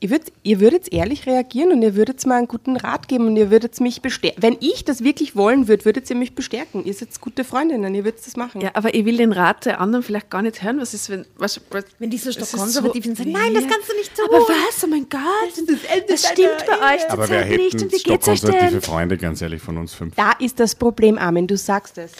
[0.00, 3.36] ihr, würd, ihr würdet ehrlich reagieren und ihr würdet mir einen guten Rat geben und
[3.36, 4.42] ihr würdet mich bestärken.
[4.42, 6.84] Wenn ich das wirklich wollen würde, würdet ihr mich bestärken.
[6.84, 8.60] Ihr seid gute Freundinnen, ihr würdet das machen.
[8.60, 10.80] Ja, aber ich will den Rat der anderen vielleicht gar nicht hören.
[10.80, 11.24] Was ist, wenn.
[11.36, 14.26] Was, was, Wenn die so ist konservativ sind, sagen, nein, das kannst du nicht tun.
[14.28, 14.84] Aber was?
[14.84, 15.22] Oh mein Gott.
[16.08, 17.74] Das, stimmt bei euch Aber wer zurzeit nicht.
[17.74, 18.82] hätten Und wie geht's euch denn?
[18.82, 20.14] Freunde, ganz ehrlich, von uns fünf?
[20.14, 22.12] Da ist das Problem, Armin, du sagst es.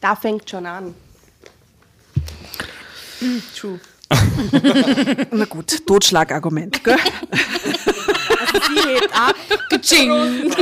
[0.00, 0.94] Da fängt schon an.
[3.56, 3.80] True.
[5.32, 6.96] Na gut, Totschlagargument, gell?
[8.52, 9.34] Sie hebt ab.
[9.70, 10.52] Kaching.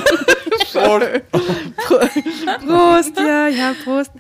[2.67, 4.11] Prost, ja, ja, Prost.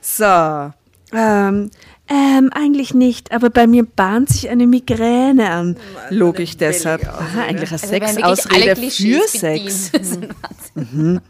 [0.00, 0.72] So,
[1.14, 1.70] ähm,
[2.08, 5.76] ähm, eigentlich nicht, aber bei mir bahnt sich eine Migräne an.
[6.10, 7.06] Log ich deshalb.
[7.06, 9.92] Aha, eigentlich eine Also Sexausrede für Sex.
[9.92, 11.20] Wahnsinn.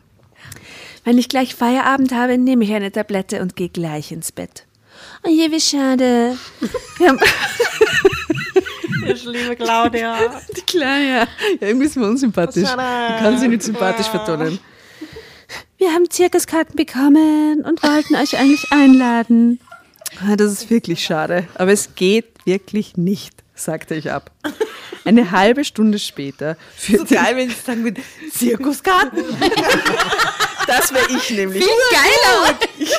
[1.05, 4.67] Wenn ich gleich Feierabend habe, nehme ich eine Tablette und gehe gleich ins Bett.
[5.25, 6.37] Oh je, wie schade.
[9.05, 10.17] Ich liebe Claudia.
[10.57, 11.27] die Kleine, ja.
[11.61, 12.63] irgendwie ist mir unsympathisch.
[12.63, 14.59] Ich kann sie nicht sympathisch vertonen.
[15.77, 19.59] Wir haben Zirkuskarten bekommen und wollten euch eigentlich einladen.
[20.21, 24.31] Ah, Das ist wirklich schade, aber es geht wirklich nicht, sagte ich ab.
[25.05, 29.25] Eine halbe Stunde später So führte geil, wenn sie sagen würden, Zirkuskarten.
[30.67, 31.63] Das wäre ich nämlich.
[31.65, 32.59] Viel geiler.
[32.79, 32.93] Ich,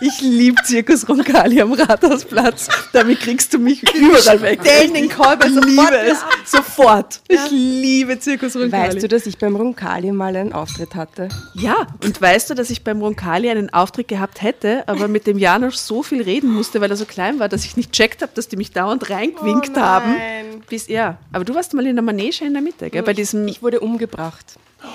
[0.00, 2.68] ich liebe Zirkus Roncalli am Rathausplatz.
[2.92, 4.60] Damit kriegst du mich überall weg.
[4.62, 6.18] Stellen den Callback ich liebe es.
[6.44, 7.20] Sofort.
[7.28, 8.94] Ich liebe Zirkus Roncalli.
[8.94, 11.28] Weißt du, dass ich beim Roncalli mal einen Auftritt hatte?
[11.54, 15.38] Ja, und weißt du, dass ich beim Roncalli einen Auftritt gehabt hätte, aber mit dem
[15.38, 18.32] Janosch so viel reden musste, weil er so klein war, dass ich nicht checkt habe,
[18.34, 20.12] dass die mich dauernd reingewinkt Oh haben.
[20.12, 20.62] nein.
[20.68, 23.02] Bis, ja, aber du warst mal in der Manege in der Mitte, gell?
[23.02, 23.46] Bei diesem.
[23.48, 24.44] Ich wurde umgebracht.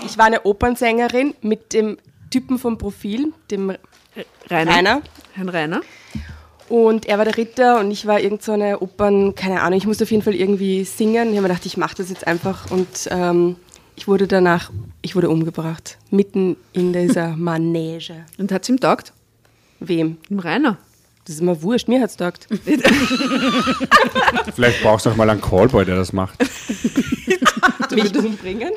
[0.05, 1.97] Ich war eine Opernsängerin mit dem
[2.33, 3.75] Typen vom Profil, dem
[4.49, 4.71] Rainer.
[4.71, 5.01] Rainer.
[5.33, 5.81] Herrn Rainer.
[6.67, 9.85] Und er war der Ritter und ich war irgend so eine Opern, keine Ahnung, ich
[9.85, 11.29] musste auf jeden Fall irgendwie singen.
[11.29, 13.57] Ich habe mir gedacht, ich mache das jetzt einfach und ähm,
[13.95, 14.71] ich wurde danach,
[15.03, 15.99] ich wurde umgebracht.
[16.09, 18.25] Mitten in dieser Manege.
[18.39, 19.13] Und hat es ihm taugt?
[19.79, 20.17] Wem?
[20.27, 20.79] Dem Rainer.
[21.25, 22.47] Das ist mir wurscht, mir hat's taugt.
[24.55, 26.39] Vielleicht brauchst du auch mal einen Callboy, der das macht.
[27.91, 28.71] Mich umbringen?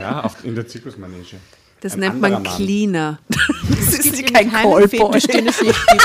[0.00, 1.36] Ja, auf, in der Zirkusmanege.
[1.80, 2.42] Das Ein nennt man.
[2.42, 3.18] Cleaner.
[3.68, 5.20] Das ist gibt kein keinen Callboy.
[5.20, 5.98] Den es nicht gibt.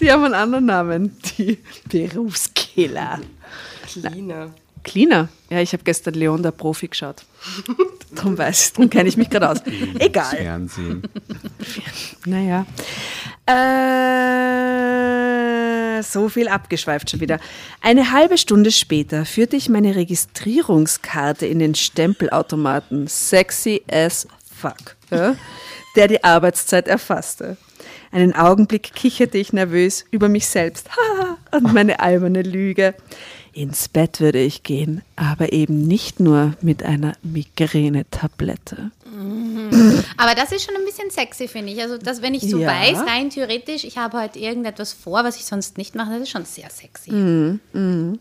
[0.00, 1.16] Die haben einen anderen Namen.
[1.36, 1.58] Die
[1.88, 3.20] Berufskiller.
[3.86, 4.50] Cleaner.
[4.82, 5.28] Cleaner.
[5.50, 7.24] Ja, ich habe gestern Leon der Profi geschaut.
[8.14, 9.58] Darum weiß ich, darum kenne ich mich gerade aus.
[9.98, 10.36] Egal.
[10.36, 11.02] Fernsehen.
[12.24, 12.64] Naja.
[13.46, 13.52] Äh,
[16.02, 17.38] so viel abgeschweift schon wieder.
[17.82, 23.08] Eine halbe Stunde später führte ich meine Registrierungskarte in den Stempelautomaten.
[23.08, 24.26] Sexy as
[24.58, 24.96] fuck.
[25.10, 25.36] Ja,
[25.96, 27.58] der die Arbeitszeit erfasste.
[28.10, 30.88] Einen Augenblick kicherte ich nervös über mich selbst
[31.52, 32.94] und meine alberne Lüge.
[33.52, 38.90] Ins Bett würde ich gehen, aber eben nicht nur mit einer Migräne-Tablette.
[40.16, 41.80] Aber das ist schon ein bisschen sexy, finde ich.
[41.82, 42.68] Also, dass, wenn ich so Ja.
[42.68, 46.30] weiß, rein theoretisch, ich habe heute irgendetwas vor, was ich sonst nicht mache, das ist
[46.30, 47.10] schon sehr sexy.
[47.10, 48.18] Mhm,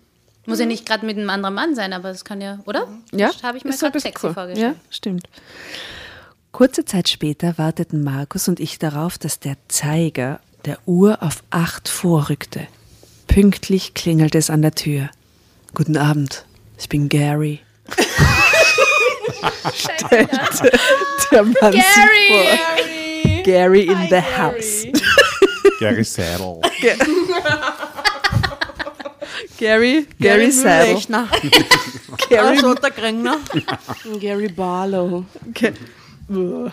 [0.47, 2.87] Muss ja nicht gerade mit einem anderen Mann sein, aber das kann ja, oder?
[3.11, 4.33] Ja, habe ich mir gerade sexy cool.
[4.33, 4.75] vorgestellt.
[4.75, 5.27] Ja, stimmt.
[6.57, 11.87] Kurze Zeit später warteten Markus und ich darauf, dass der Zeiger der Uhr auf acht
[11.87, 12.65] vorrückte.
[13.27, 15.11] Pünktlich klingelte es an der Tür.
[15.75, 16.45] Guten Abend,
[16.79, 17.59] ich bin Gary.
[20.09, 20.27] der,
[21.31, 23.43] der Mann Gary, vor.
[23.43, 24.87] Gary in the house.
[25.79, 26.61] Gary Saddle.
[29.59, 31.27] Gary, Gary Saddle.
[32.29, 33.37] Gary, Also, der Krängner.
[34.19, 35.23] Gary Barlow.
[36.29, 36.71] Ge-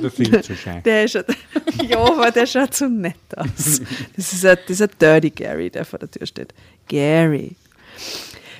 [0.00, 0.82] Der viel zu schein.
[0.84, 1.26] Der schaut,
[1.88, 3.80] ja, aber der schaut so nett aus.
[4.16, 6.54] Das ist ein, das ist ein Dirty Gary, der vor der Tür steht.
[6.88, 7.56] Gary.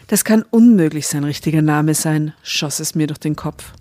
[0.09, 3.73] Das kann unmöglich sein richtiger Name sein, schoss es mir durch den Kopf.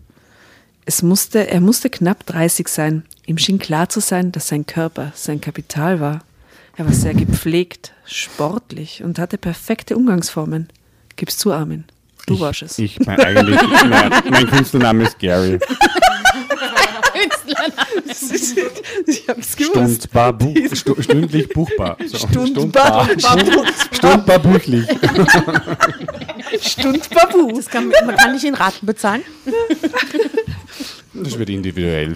[0.86, 3.04] Es musste, er musste knapp 30 sein.
[3.26, 6.24] Ihm schien klar zu sein, dass sein Körper sein Kapital war.
[6.78, 10.70] Er war sehr gepflegt, sportlich und hatte perfekte Umgangsformen.
[11.18, 11.84] Gib's zu, Armin.
[12.28, 12.78] Du warst es.
[12.80, 13.60] Ich, mein, eigentlich,
[13.90, 15.60] mein, mein Künstlername ist Gary.
[19.08, 20.04] ich hab's gewusst.
[20.04, 21.98] Stundbar, buch, stu, stündlich buchbar.
[22.06, 23.10] So, Stundbar.
[23.92, 24.88] Stundbar buchlich.
[26.62, 27.52] Stundbabu.
[27.56, 29.24] Das kann, man kann nicht in Raten bezahlen.
[31.14, 32.16] Das wird individuell.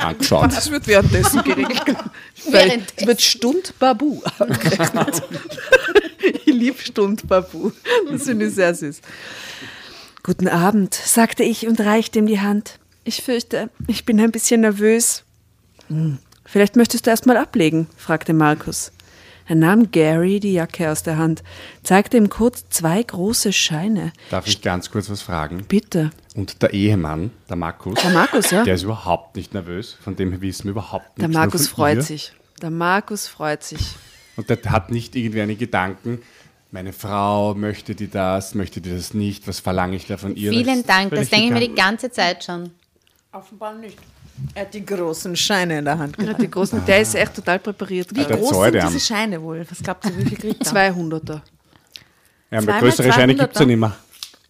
[0.00, 0.52] Angeschaut.
[0.52, 1.82] Das wird währenddessen geregelt.
[2.50, 5.22] Weil es wird Stund Babu abgerechnet.
[6.22, 7.72] ich liebe Stund Babu.
[8.10, 9.00] Das finde ich sehr süß.
[10.22, 12.78] Guten Abend, sagte ich und reichte ihm die Hand.
[13.04, 15.24] Ich fürchte, ich bin ein bisschen nervös.
[15.88, 18.90] Hm, Vielleicht möchtest du erst mal ablegen, fragte Markus.
[19.46, 21.42] Er nahm Gary die Jacke aus der Hand,
[21.84, 24.12] zeigte ihm kurz zwei große Scheine.
[24.30, 25.64] Darf ich ganz kurz was fragen?
[25.68, 26.10] Bitte.
[26.34, 28.62] Und der Ehemann, der Markus, Der Markus, ja?
[28.62, 31.38] der ist überhaupt nicht nervös, von dem wissen wir überhaupt Der nichts.
[31.38, 32.02] Markus nur von freut ihr.
[32.02, 32.32] sich.
[32.62, 33.80] Der Markus freut sich.
[34.36, 36.22] Und der hat nicht irgendwie einen Gedanken,
[36.70, 40.52] meine Frau möchte die das, möchte die das nicht, was verlange ich da von ihr?
[40.52, 42.70] Vielen Dank, das denke ich mir die ganze Zeit schon.
[43.32, 43.98] Offenbar nicht.
[44.54, 46.16] Er hat die großen Scheine in der Hand.
[46.18, 48.10] Er hat die großen, der ist echt total präpariert.
[48.14, 49.66] Wie Der groß sind der diese Scheine wohl?
[49.68, 50.72] Was glaubt ihr, wie viel kriegt er?
[50.94, 51.40] 200er.
[52.52, 53.36] Ja, aber größere Scheine 200er.
[53.38, 53.96] gibt es ja nicht mehr.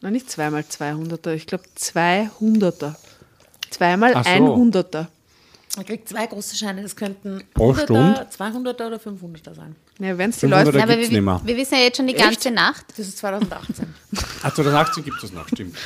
[0.02, 1.32] Nein, nicht zweimal 200er.
[1.34, 2.94] Ich glaube 200er.
[3.70, 4.30] Zweimal Ach so.
[4.30, 5.06] 100er.
[5.76, 6.82] Er kriegt zwei große Scheine.
[6.82, 8.26] Das könnten Pro 100er, Stunde?
[8.36, 9.76] 200er oder 500er sein.
[9.98, 10.78] Ja, wenn es die 500er Leute.
[10.78, 11.40] Ja, aber gibt's wir, nicht mehr.
[11.44, 12.86] wir wissen ja jetzt schon die ganze Nacht.
[12.96, 13.94] Das ist 2018.
[14.42, 15.76] Ah, 2018 gibt es noch, stimmt.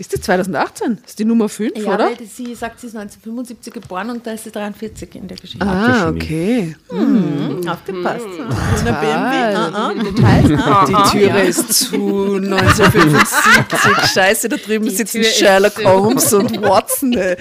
[0.00, 0.98] Ist das 2018?
[1.06, 2.10] Ist die Nummer 5, ja, oder?
[2.18, 5.66] die- sie sagt, sie ist 1975 geboren und da ist sie 43 in der Geschichte.
[5.66, 6.74] Ah, okay.
[6.90, 7.68] Mhm.
[7.68, 8.24] Aufgepasst.
[8.24, 9.06] In der BMW.
[9.06, 10.60] Ah, ah, Details.
[10.64, 14.10] Ah, Die Türe ist zu 1975.
[14.14, 15.84] Scheiße, da drüben sitzen Tür Sherlock.
[15.84, 17.12] Holmes und Watson.
[17.12, 17.36] ey.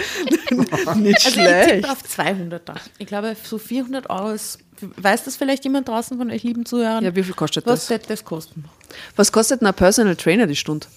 [0.52, 1.70] Nicht Also ich schlecht.
[1.76, 2.76] tippe auf 200er.
[2.98, 4.60] Ich glaube, so 400 Euro ist.
[4.98, 7.04] Weiß das vielleicht jemand draußen von euch lieben Zuhörern?
[7.04, 7.90] Ja, wie viel kostet Was das?
[7.90, 8.66] wird das kosten?
[9.16, 10.88] Was kostet ein Personal Trainer die Stunde?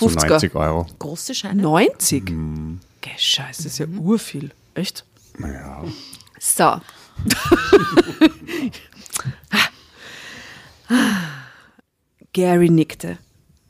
[0.00, 0.08] Ui.
[0.10, 0.28] So 50er.
[0.28, 0.86] 90 Euro.
[0.98, 1.62] Große Scheine?
[1.62, 2.26] 90?
[3.00, 4.50] Geh, Scheiße, das ist ja urviel.
[4.74, 5.04] Echt?
[5.38, 5.84] Ja.
[6.38, 6.80] So.
[12.32, 13.18] Gary nickte.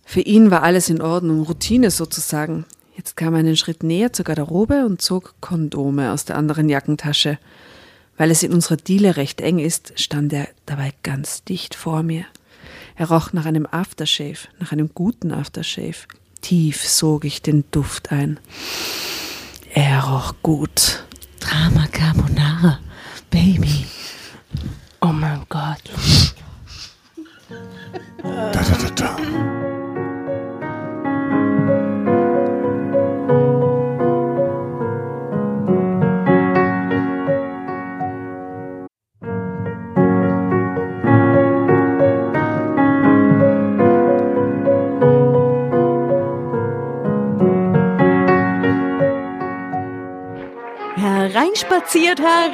[0.04, 2.64] Für ihn war alles in Ordnung, Routine sozusagen.
[2.96, 7.38] Jetzt kam er einen Schritt näher zur Garderobe und zog Kondome aus der anderen Jackentasche.
[8.16, 12.24] Weil es in unserer Diele recht eng ist, stand er dabei ganz dicht vor mir.
[12.96, 16.06] Er roch nach einem Aftershave, nach einem guten Aftershave.
[16.40, 18.40] Tief sog ich den Duft ein.
[19.74, 21.04] Er roch gut.
[21.40, 22.78] Drama Carbonara,
[23.30, 23.84] Baby.
[52.06, 52.20] Hereinspaziert,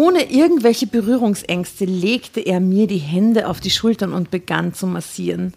[0.00, 5.52] Ohne irgendwelche Berührungsängste legte er mir die Hände auf die Schultern und begann zu massieren.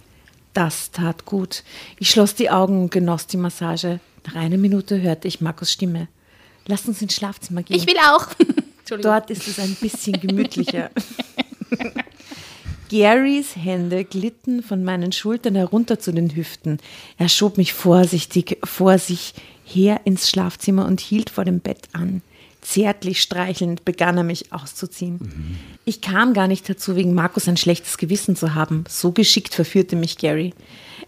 [0.51, 1.63] Das tat gut.
[1.97, 4.01] Ich schloss die Augen und genoss die Massage.
[4.27, 6.09] Nach einer Minute hörte ich Markus Stimme.
[6.67, 7.77] Lass uns ins Schlafzimmer gehen.
[7.77, 8.27] Ich will auch.
[9.01, 10.91] Dort ist es ein bisschen gemütlicher.
[12.91, 16.79] Garys Hände glitten von meinen Schultern herunter zu den Hüften.
[17.17, 22.21] Er schob mich vorsichtig vor sich her ins Schlafzimmer und hielt vor dem Bett an.
[22.63, 25.59] Zärtlich streichelnd begann er mich auszuziehen.
[25.83, 28.85] Ich kam gar nicht dazu, wegen Markus ein schlechtes Gewissen zu haben.
[28.87, 30.53] So geschickt verführte mich Gary.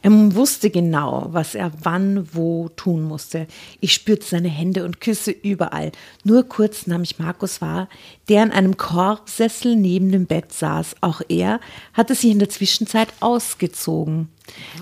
[0.02, 3.48] Er wusste genau, was er wann wo tun musste.
[3.80, 5.94] Ich spürte seine Hände und Küsse überall.
[6.26, 7.88] Nur kurz nahm ich Markus wahr,
[8.28, 10.98] der in einem Korbsessel neben dem Bett saß.
[11.00, 11.62] Auch er
[11.94, 14.28] hatte sich in der Zwischenzeit ausgezogen.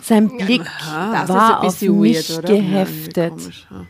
[0.01, 0.89] Sein Blick ist
[1.29, 2.29] war auf mich weird?
[2.29, 3.17] Ja, geheftet.
[3.17, 3.85] irgendwie komisch, ja.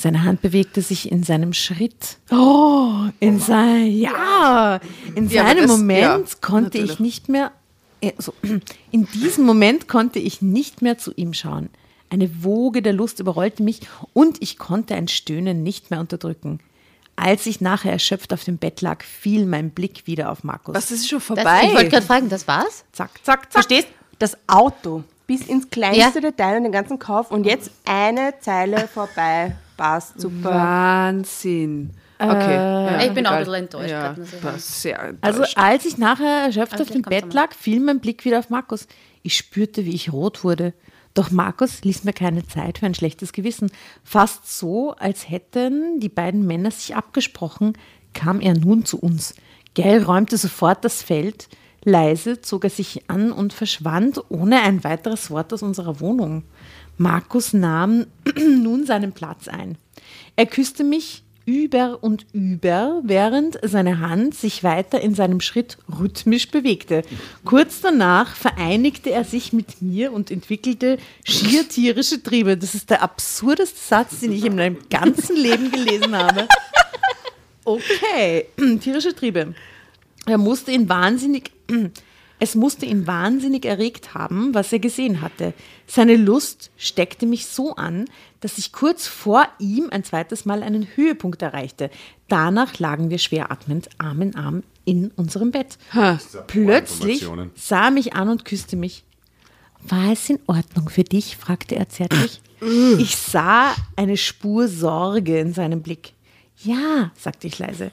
[0.00, 2.16] Seine Hand bewegte sich in seinem Schritt.
[2.30, 4.80] Oh, in sein, ja,
[5.14, 6.92] in Ja, seinem das- Moment ja, konnte natürlich.
[6.92, 7.52] ich nicht mehr,
[8.00, 8.32] äh, so,
[8.90, 11.68] in diesem Moment konnte ich nicht mehr zu ihm schauen.
[12.08, 13.80] Eine Woge der Lust überrollte mich
[14.14, 16.60] und ich konnte ein Stöhnen nicht mehr unterdrücken.
[17.16, 20.74] als ich nachher erschöpft auf dem Bett lag, fiel mein Blick wieder auf Markus.
[20.74, 21.60] Was ist schon Das, vorbei?
[21.64, 22.84] ich wollte gerade fragen, das war's?
[22.92, 23.52] Zack, zack, zack.
[23.52, 23.88] Verstehst?
[24.18, 26.30] Das Auto bis ins kleinste Ja.
[26.30, 29.54] Detail und den ganzen Kauf und jetzt eine Zeile vorbei.
[29.80, 30.50] Passt, super.
[30.50, 31.92] Wahnsinn.
[32.18, 32.54] Okay.
[32.54, 33.44] ja, ich bin auch ein egal.
[33.44, 34.14] bisschen enttäuscht Ja,
[34.58, 35.22] sehr enttäuscht.
[35.22, 38.50] Also als ich nachher erschöpft Aber auf dem Bett lag, fiel mein Blick wieder auf
[38.50, 38.86] Markus.
[39.22, 40.74] Ich spürte, wie ich rot wurde.
[41.14, 43.72] Doch Markus ließ mir keine Zeit für ein schlechtes Gewissen.
[44.04, 47.72] Fast so, als hätten die beiden Männer sich abgesprochen,
[48.12, 49.34] kam er nun zu uns.
[49.72, 51.48] Gell räumte sofort das Feld.
[51.84, 56.42] Leise zog er sich an und verschwand ohne ein weiteres Wort aus unserer Wohnung.
[57.00, 58.04] Markus nahm
[58.36, 59.78] nun seinen Platz ein.
[60.36, 66.50] Er küsste mich über und über, während seine Hand sich weiter in seinem Schritt rhythmisch
[66.50, 67.02] bewegte.
[67.46, 72.58] Kurz danach vereinigte er sich mit mir und entwickelte schier tierische Triebe.
[72.58, 76.48] Das ist der absurdeste Satz, den ich in meinem ganzen Leben gelesen habe.
[77.64, 78.44] Okay,
[78.80, 79.54] tierische Triebe.
[80.26, 81.50] Er musste ihn wahnsinnig,
[82.40, 85.52] es musste ihn wahnsinnig erregt haben, was er gesehen hatte.
[85.86, 88.06] Seine Lust steckte mich so an,
[88.40, 91.90] dass ich kurz vor ihm ein zweites Mal einen Höhepunkt erreichte.
[92.28, 95.76] Danach lagen wir schwer atmend, Arm in Arm in unserem Bett.
[96.46, 99.04] Plötzlich sah er mich an und küsste mich.
[99.82, 101.36] War es in Ordnung für dich?
[101.36, 102.40] fragte er zärtlich.
[102.98, 106.12] Ich sah eine Spur Sorge in seinem Blick.
[106.58, 107.90] Ja, sagte ich leise.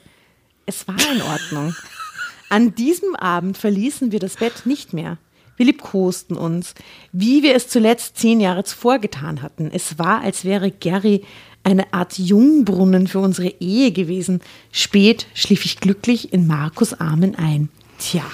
[0.66, 1.74] Es war in Ordnung.
[2.48, 5.18] An diesem Abend verließen wir das Bett nicht mehr.
[5.56, 6.74] Wir liebkosten uns,
[7.12, 9.70] wie wir es zuletzt zehn Jahre zuvor getan hatten.
[9.72, 11.24] Es war, als wäre Gary
[11.64, 14.40] eine Art Jungbrunnen für unsere Ehe gewesen.
[14.70, 17.68] Spät schlief ich glücklich in Markus Armen ein.
[17.98, 18.24] Tja,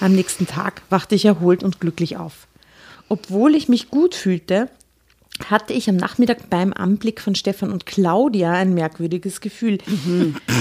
[0.00, 2.46] am nächsten Tag wachte ich erholt und glücklich auf.
[3.08, 4.68] Obwohl ich mich gut fühlte,
[5.50, 9.78] hatte ich am Nachmittag beim Anblick von Stefan und Claudia ein merkwürdiges Gefühl.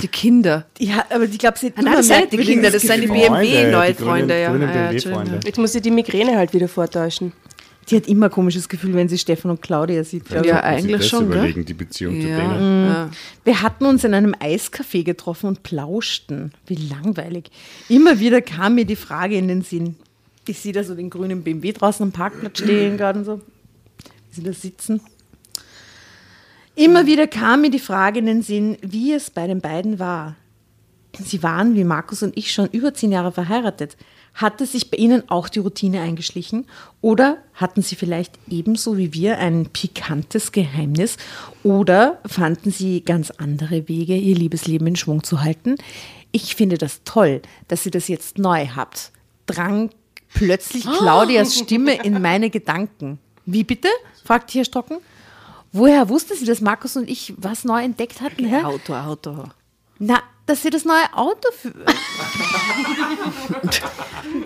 [0.04, 0.66] die Kinder.
[0.80, 3.08] Ja, aber ich glaube, sie hat nein, immer sind nicht die Kinder, das sind die
[3.08, 4.46] Freunde, BMW-neue die Freunde.
[4.46, 5.18] grünen- Ja.
[5.18, 5.40] Ah, ja.
[5.46, 7.32] Jetzt muss sie die Migräne halt wieder vortäuschen.
[7.90, 10.24] Die hat immer ein komisches Gefühl, wenn sie Stefan und Claudia sieht.
[10.28, 10.32] ich.
[10.34, 12.86] Ja, ich eigentlich das schon, überlegen, die Beziehung zu Ja, denen.
[12.88, 13.10] ja.
[13.44, 16.52] Wir hatten uns in einem Eiscafé getroffen und plauschten.
[16.66, 17.52] Wie langweilig.
[17.88, 19.96] Immer wieder kam mir die Frage in den Sinn.
[20.48, 23.42] Ich sehe da so den grünen BMW draußen am Parkplatz stehen gerade und so.
[24.36, 25.02] Sie da sitzen.
[26.76, 30.36] Immer wieder kam mir die Frage in den Sinn, wie es bei den beiden war.
[31.24, 33.96] Sie waren, wie Markus und ich, schon über zehn Jahre verheiratet.
[34.34, 36.66] Hatte sich bei Ihnen auch die Routine eingeschlichen?
[37.00, 41.16] Oder hatten Sie vielleicht ebenso wie wir ein pikantes Geheimnis?
[41.64, 45.76] Oder fanden Sie ganz andere Wege, Ihr Liebesleben in Schwung zu halten?
[46.34, 49.14] Ich finde das toll, dass Sie das jetzt neu habt.
[49.46, 49.92] Drang
[50.34, 53.20] plötzlich Claudias Stimme in meine Gedanken.
[53.46, 53.90] Wie bitte?
[54.24, 54.98] fragte Herr Strocken.
[55.72, 58.46] Woher wusste sie, dass Markus und ich was neu entdeckt hatten?
[58.46, 58.64] Hä?
[58.64, 59.44] Auto, Auto.
[60.00, 61.74] Na, dass sie das neue Auto für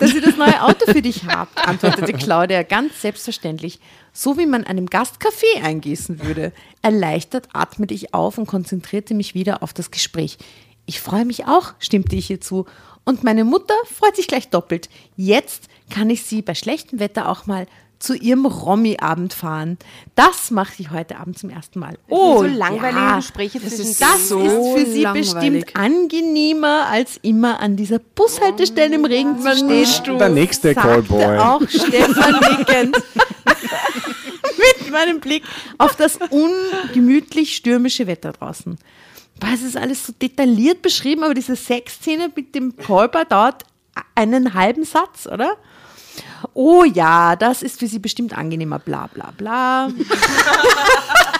[0.00, 3.80] dass sie das neue Auto für dich habt, antwortete Claudia ganz selbstverständlich,
[4.12, 6.52] so wie man einem Gast Kaffee eingießen würde.
[6.82, 10.38] Erleichtert atmete ich auf und konzentrierte mich wieder auf das Gespräch.
[10.86, 12.66] Ich freue mich auch, stimmte ich ihr zu.
[13.04, 14.88] Und meine Mutter freut sich gleich doppelt.
[15.16, 17.66] Jetzt kann ich sie bei schlechtem Wetter auch mal
[18.00, 19.78] zu ihrem Romy-Abend fahren.
[20.14, 21.98] Das mache ich heute Abend zum ersten Mal.
[22.08, 23.16] Oh, so langweilige ja.
[23.16, 25.32] Gespräche zwischen ist Das So ist für Sie langweilig.
[25.32, 30.18] bestimmt angenehmer, als immer an dieser Bushaltestelle im Regen zu stehen.
[30.18, 31.38] Der nächste Callboy.
[31.38, 32.96] auch Stefan nickend.
[34.80, 35.44] Mit meinem Blick
[35.78, 38.78] auf das ungemütlich stürmische Wetter draußen.
[39.38, 43.64] Boah, es ist alles so detailliert beschrieben, aber diese Sexszene mit dem Callboy dauert
[44.14, 45.56] einen halben Satz, oder?
[46.54, 49.88] Oh ja, das ist für Sie bestimmt angenehmer, bla bla bla.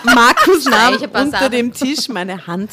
[0.03, 2.71] Markus nahm unter dem Tisch meine Hand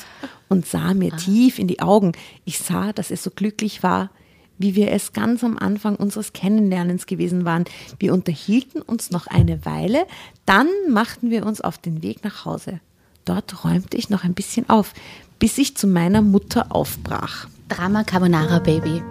[0.49, 2.13] und sah mir tief in die Augen.
[2.45, 4.11] Ich sah, dass er so glücklich war,
[4.59, 7.65] wie wir es ganz am Anfang unseres Kennenlernens gewesen waren.
[7.99, 10.07] Wir unterhielten uns noch eine Weile,
[10.47, 12.81] dann machten wir uns auf den Weg nach Hause.
[13.25, 14.95] Dort räumte ich noch ein bisschen auf,
[15.39, 17.47] bis ich zu meiner Mutter aufbrach.
[17.69, 19.03] Drama Carbonara Baby.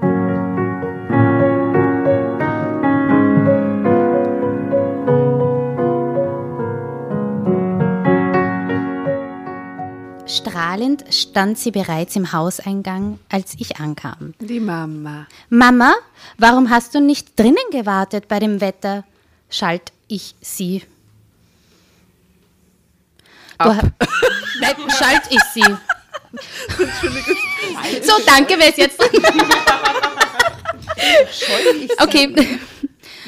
[10.27, 14.33] Strahlend stand sie bereits im Hauseingang, als ich ankam.
[14.39, 15.25] Die Mama.
[15.49, 15.93] Mama,
[16.37, 19.03] warum hast du nicht drinnen gewartet bei dem Wetter?
[19.49, 20.83] schalt ich sie.
[23.59, 23.81] Du ha-
[24.59, 25.63] Nein, schalt ich sie.
[28.03, 28.99] so, danke, wer ist jetzt?
[31.99, 32.35] okay.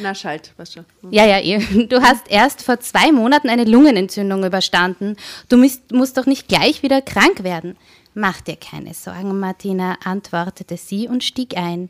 [0.02, 0.86] Na, schalt, was schon.
[1.12, 1.86] Ja, ja, eh.
[1.88, 5.16] Du hast erst vor zwei Monaten eine Lungenentzündung überstanden.
[5.50, 7.78] Du musst, musst doch nicht gleich wieder krank werden.
[8.14, 11.90] Mach dir keine Sorgen, Martina, antwortete sie und stieg ein.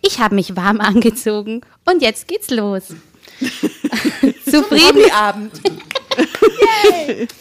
[0.00, 2.94] Ich habe mich warm angezogen und jetzt geht's los.
[4.44, 5.10] Zufrieden.
[5.12, 5.52] Abend.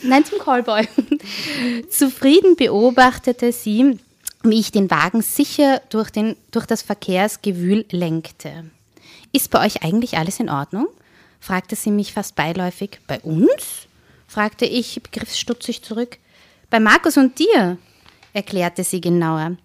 [0.01, 0.87] Nein, zum Callboy.
[1.89, 3.97] Zufrieden beobachtete sie,
[4.43, 8.65] wie ich den Wagen sicher durch, den, durch das Verkehrsgewühl lenkte.
[9.31, 10.87] Ist bei euch eigentlich alles in Ordnung?
[11.39, 12.99] fragte sie mich fast beiläufig.
[13.07, 13.87] Bei uns?
[14.27, 16.17] fragte ich begriffsstutzig zurück.
[16.69, 17.77] Bei Markus und dir,
[18.33, 19.57] erklärte sie genauer.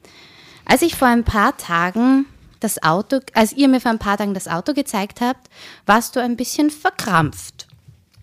[0.65, 2.27] Als ich vor ein paar Tagen
[2.61, 5.49] das Auto, als ihr mir vor ein paar Tagen das Auto gezeigt habt,
[5.85, 7.69] warst du ein bisschen verkrampft.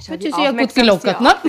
[0.06, 1.36] Schau, die sehr gut gelockert, ne?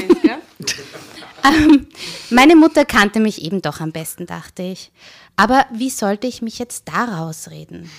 [1.46, 1.88] Ähm,
[2.30, 4.90] meine Mutter kannte mich eben doch am besten, dachte ich.
[5.36, 7.90] Aber wie sollte ich mich jetzt da rausreden?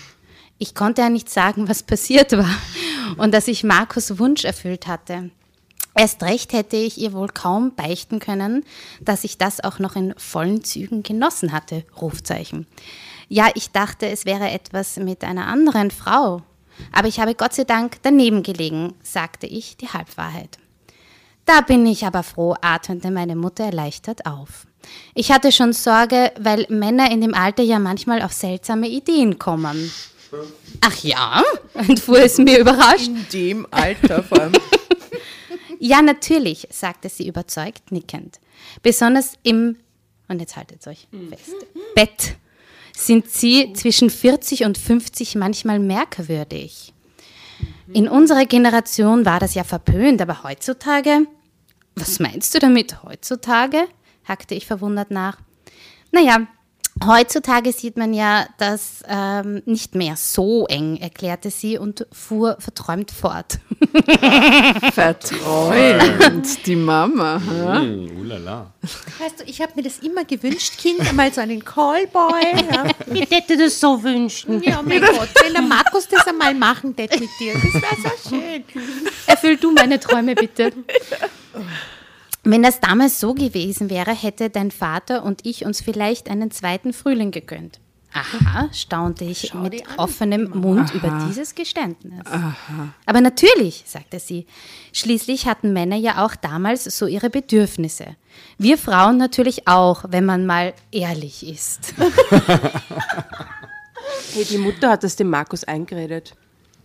[0.58, 2.56] Ich konnte ja nicht sagen, was passiert war
[3.18, 5.32] und dass ich Markus Wunsch erfüllt hatte.
[5.98, 8.66] Erst recht hätte ich ihr wohl kaum beichten können,
[9.00, 11.86] dass ich das auch noch in vollen Zügen genossen hatte.
[12.02, 12.68] Rufzeichen.
[13.30, 16.42] Ja, ich dachte, es wäre etwas mit einer anderen Frau.
[16.92, 20.58] Aber ich habe Gott sei Dank daneben gelegen, sagte ich die Halbwahrheit.
[21.46, 24.68] Da bin ich aber froh, atmete meine Mutter erleichtert auf.
[25.14, 29.92] Ich hatte schon Sorge, weil Männer in dem Alter ja manchmal auf seltsame Ideen kommen.
[30.82, 31.44] Ach ja?
[31.74, 33.08] entfuhr es mir überrascht.
[33.08, 34.54] In dem Alter vor allem.
[35.80, 38.40] Ja, natürlich, sagte sie überzeugt, nickend.
[38.82, 39.78] Besonders im,
[40.28, 41.54] und jetzt haltet euch fest,
[41.94, 42.38] Bett
[42.96, 46.94] sind sie zwischen 40 und 50 manchmal merkwürdig.
[47.94, 51.28] In unserer Generation war das ja verpönt, aber heutzutage?
[51.96, 53.88] Was meinst du damit heutzutage?
[54.28, 55.38] hackte ich verwundert nach.
[56.12, 56.48] Naja,
[57.04, 63.12] heutzutage sieht man ja das ähm, nicht mehr so eng, erklärte sie und fuhr verträumt
[63.12, 63.60] fort.
[64.94, 67.42] Verträumt, die Mama.
[67.46, 68.72] Hm, ulala.
[69.20, 72.42] Weißt du, ich habe mir das immer gewünscht, Kind, einmal so einen Callboy.
[72.72, 74.62] Ja, Ich hätte das so wünschen.
[74.64, 78.30] ja mein Gott, wenn der Markus das einmal machen tät mit dir, das wäre so
[78.30, 78.64] schön.
[79.28, 80.72] Erfüll du meine Träume bitte.
[82.46, 86.94] Wenn das damals so gewesen wäre, hätte dein Vater und ich uns vielleicht einen zweiten
[86.94, 87.80] Frühling gegönnt.
[88.14, 92.22] Aha, staunte ich mit offenem Mund über dieses Geständnis.
[93.06, 94.46] Aber natürlich, sagte sie.
[94.94, 98.16] Schließlich hatten Männer ja auch damals so ihre Bedürfnisse.
[98.58, 101.94] Wir Frauen natürlich auch, wenn man mal ehrlich ist.
[104.34, 106.36] Hey, die Mutter hat das dem Markus eingeredet.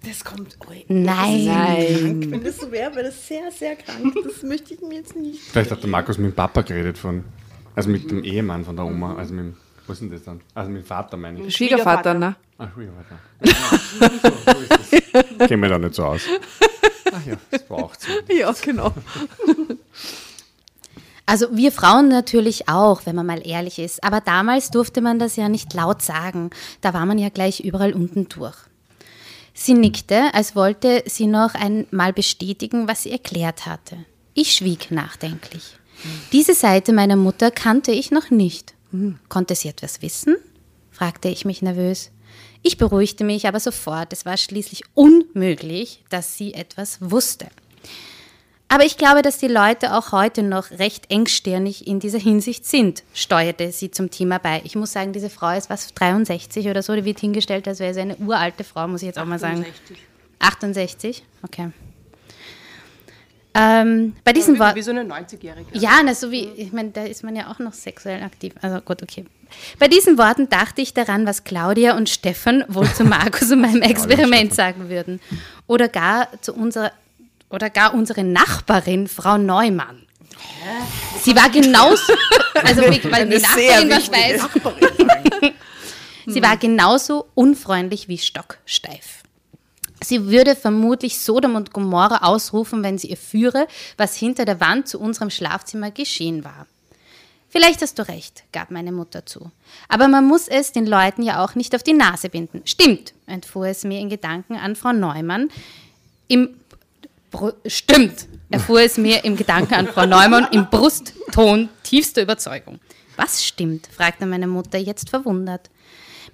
[0.07, 0.57] Das kommt.
[0.66, 1.44] Oh, Nein.
[1.44, 2.30] Nein.
[2.30, 4.14] wenn das so wäre, wäre das sehr, sehr krank.
[4.24, 5.40] Das möchte ich mir jetzt nicht.
[5.40, 7.24] Vielleicht hat der Markus mit dem Papa geredet von,
[7.74, 10.40] also mit dem Ehemann von der Oma, also mit dem, was ist denn das dann?
[10.55, 11.55] Also mit dem Vater meine ich.
[11.55, 12.36] Schwiegervater, ne?
[12.59, 13.18] Ach, Schwiegervater.
[14.01, 14.70] Ja, so, so ist
[15.38, 15.48] das.
[15.48, 16.22] Kennen wir da nicht so aus.
[17.12, 18.09] Ach ja, das braucht so.
[18.32, 18.94] Ja, genau.
[21.26, 24.03] Also wir Frauen natürlich auch, wenn man mal ehrlich ist.
[24.03, 26.51] Aber damals durfte man das ja nicht laut sagen.
[26.80, 28.57] Da war man ja gleich überall unten durch.
[29.62, 33.98] Sie nickte, als wollte sie noch einmal bestätigen, was sie erklärt hatte.
[34.32, 35.76] Ich schwieg nachdenklich.
[36.32, 38.72] Diese Seite meiner Mutter kannte ich noch nicht.
[39.28, 40.36] Konnte sie etwas wissen?
[40.90, 42.11] fragte ich mich nervös.
[42.62, 44.14] Ich beruhigte mich aber sofort.
[44.14, 47.48] Es war schließlich unmöglich, dass sie etwas wusste.
[48.72, 53.02] Aber ich glaube, dass die Leute auch heute noch recht engstirnig in dieser Hinsicht sind,
[53.12, 54.62] steuerte sie zum Thema bei.
[54.62, 57.92] Ich muss sagen, diese Frau ist was 63 oder so, die wird hingestellt, als wäre
[57.92, 59.66] sie eine uralte Frau, muss ich jetzt auch mal sagen.
[60.38, 61.24] 68?
[61.42, 61.72] Okay.
[63.54, 64.76] Ähm, bei diesem Wort.
[64.76, 65.66] Wie so eine 90-Jährige.
[65.72, 68.54] Ja, na, so wie, ich meine, da ist man ja auch noch sexuell aktiv.
[68.62, 69.24] Also gut, okay.
[69.80, 73.82] Bei diesen Worten dachte ich daran, was Claudia und Stefan wohl zu Markus und meinem
[73.82, 75.20] Experiment sagen würden.
[75.66, 76.92] Oder gar zu unserer,
[77.51, 80.07] oder gar unsere Nachbarin, Frau Neumann.
[81.20, 82.12] Sie war genauso,
[82.55, 85.53] also weil die Nachbarin was weiß.
[86.26, 89.22] Sie war genauso unfreundlich wie stocksteif.
[90.03, 93.66] Sie würde vermutlich Sodom und Gomorra ausrufen, wenn sie erführe,
[93.98, 96.66] was hinter der Wand zu unserem Schlafzimmer geschehen war.
[97.51, 99.51] Vielleicht hast du recht, gab meine Mutter zu.
[99.88, 102.62] Aber man muss es den Leuten ja auch nicht auf die Nase binden.
[102.64, 105.51] Stimmt, entfuhr es mir in Gedanken an Frau Neumann.
[106.28, 106.55] Im
[107.31, 112.81] Bru Stimmt, erfuhr es mir im Gedanken an Frau Neumann im Brustton tiefster Überzeugung.
[113.16, 113.87] Was stimmt?
[113.87, 115.70] fragte meine Mutter jetzt verwundert.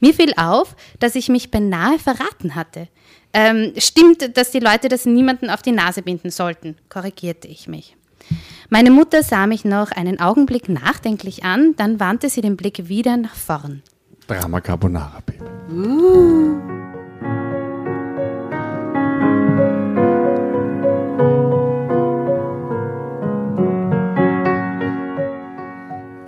[0.01, 2.89] Mir fiel auf, dass ich mich beinahe verraten hatte.
[3.33, 7.97] Ähm, stimmt, dass die Leute das niemanden auf die Nase binden sollten, korrigierte ich mich.
[8.69, 13.17] Meine Mutter sah mich noch einen Augenblick nachdenklich an, dann wandte sie den Blick wieder
[13.17, 13.83] nach vorn.
[14.27, 15.45] Drama Carbonara, Baby.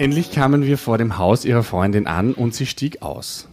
[0.09, 3.46] Endlich kamen wir vor dem Haus ihrer Freundin an und sie stieg aus.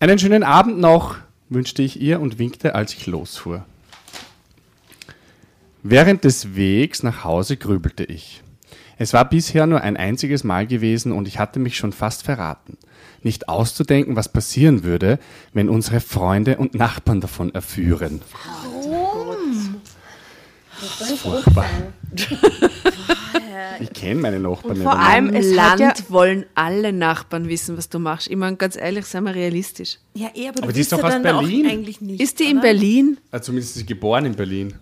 [0.00, 1.16] Einen schönen Abend noch,
[1.48, 3.64] wünschte ich ihr und winkte, als ich losfuhr.
[5.82, 8.42] Während des Wegs nach Hause grübelte ich.
[8.98, 12.76] Es war bisher nur ein einziges Mal gewesen und ich hatte mich schon fast verraten.
[13.22, 15.18] Nicht auszudenken, was passieren würde,
[15.54, 18.20] wenn unsere Freunde und Nachbarn davon erführen.
[18.30, 19.76] Warum?
[20.98, 21.64] Das ist furchtbar.
[23.80, 25.04] Ich kenne meine Nachbarn Vor nicht.
[25.06, 28.28] allem Im Land ja, wollen alle Nachbarn wissen, was du machst.
[28.30, 29.98] Ich meine, ganz ehrlich, seien wir realistisch.
[30.14, 31.66] Ja, eh, aber, Aber du die ist bist doch aus Berlin.
[31.66, 32.62] Eigentlich nicht, Ist die in oder?
[32.62, 33.18] Berlin?
[33.30, 34.74] Ah, zumindest ist sie geboren in Berlin.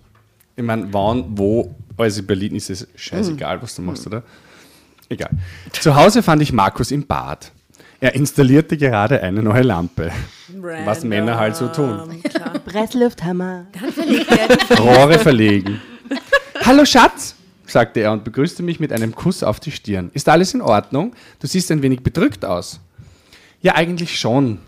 [0.54, 4.22] Ich meine, wann, wo, also in Berlin ist es scheißegal, was du machst, oder?
[5.08, 5.30] Egal.
[5.72, 7.50] Zu Hause fand ich Markus im Bad.
[8.00, 10.10] Er installierte gerade eine neue Lampe.
[10.84, 12.20] Was Männer halt so tun.
[12.66, 13.66] Presslufthammer.
[14.78, 15.80] Rohre verlegen.
[16.64, 17.34] Hallo Schatz,
[17.72, 20.10] sagte er und begrüßte mich mit einem Kuss auf die Stirn.
[20.14, 21.14] Ist alles in Ordnung?
[21.40, 22.80] Du siehst ein wenig bedrückt aus.
[23.60, 24.58] Ja, eigentlich schon.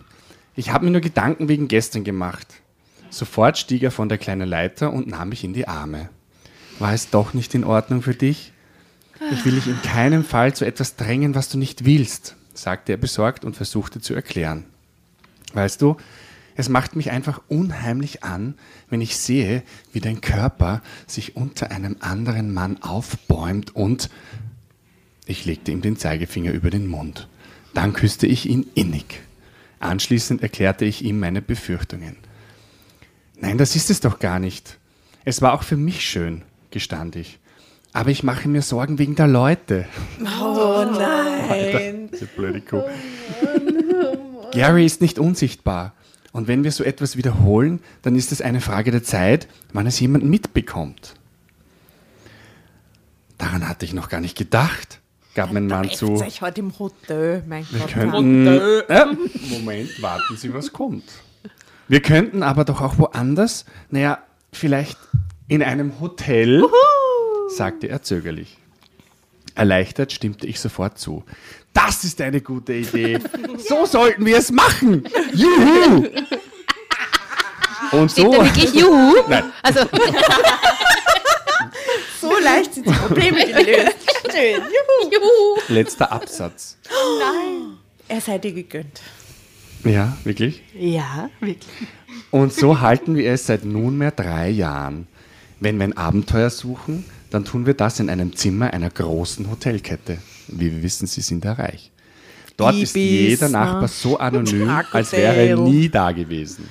[0.57, 2.47] Ich habe mir nur Gedanken wegen gestern gemacht.
[3.11, 6.09] Sofort stieg er von der kleinen Leiter und nahm mich in die Arme.
[6.79, 8.53] War es doch nicht in Ordnung für dich?
[9.31, 12.99] Ich will dich in keinem Fall zu etwas drängen, was du nicht willst, sagte er
[12.99, 14.65] besorgt und versuchte zu erklären.
[15.53, 15.97] Weißt du,
[16.57, 18.55] es macht mich einfach unheimlich an,
[18.89, 24.11] wenn ich sehe, wie dein Körper sich unter einem anderen Mann aufbäumt und
[25.27, 27.29] ich legte ihm den Zeigefinger über den Mund.
[27.73, 29.21] Dann küsste ich ihn innig.
[29.81, 32.17] Anschließend erklärte ich ihm meine Befürchtungen.
[33.41, 34.79] Nein, das ist es doch gar nicht.
[35.25, 37.39] Es war auch für mich schön, gestand ich.
[37.93, 39.87] Aber ich mache mir Sorgen wegen der Leute.
[40.21, 42.11] Oh nein.
[42.13, 42.83] Diese blöde Kuh.
[44.53, 45.95] Gary ist nicht unsichtbar.
[46.35, 50.01] Und wenn wir so etwas wiederholen, dann ist es eine Frage der Zeit, wann es
[50.01, 51.15] jemand mitbekommt.
[53.39, 55.01] Daran hatte ich noch gar nicht gedacht,
[55.37, 56.17] gab mein Mann zu.
[56.17, 57.93] Seid heute im Hotel, mein Wir Gott.
[57.93, 58.47] könnten.
[58.49, 59.07] Äh,
[59.49, 61.05] Moment, warten Sie, was kommt.
[61.87, 64.19] Wir könnten aber doch auch woanders, naja,
[64.53, 64.99] vielleicht
[65.47, 66.65] in einem Hotel,
[67.57, 68.59] sagte er zögerlich.
[69.55, 71.23] Erleichtert stimmte ich sofort zu.
[71.75, 73.19] Das ist eine gute Idee.
[73.69, 75.05] So sollten wir es machen.
[75.35, 76.07] Juhu!
[77.93, 78.33] Und Steht so.
[78.33, 79.15] da wirklich Juhu?
[79.29, 79.81] Nein, Also,
[82.21, 83.97] So leicht sind die Probleme gelöst.
[84.33, 84.55] Schön.
[84.63, 85.11] Juhu.
[85.13, 85.59] Juhu.
[85.69, 86.79] letzter Absatz.
[88.09, 89.03] Er sei dir gegönnt.
[89.85, 90.63] Ja, wirklich?
[90.75, 91.69] Ja, wirklich.
[92.31, 95.07] Und so halten wir es seit nunmehr drei Jahren.
[95.61, 100.19] Wenn wir ein Abenteuer suchen, dann tun wir das in einem Zimmer einer großen Hotelkette.
[100.59, 101.91] Wie wir wissen, sie sind da reich.
[102.57, 106.69] Dort ist jeder Nachbar so anonym, als wäre er nie da gewesen.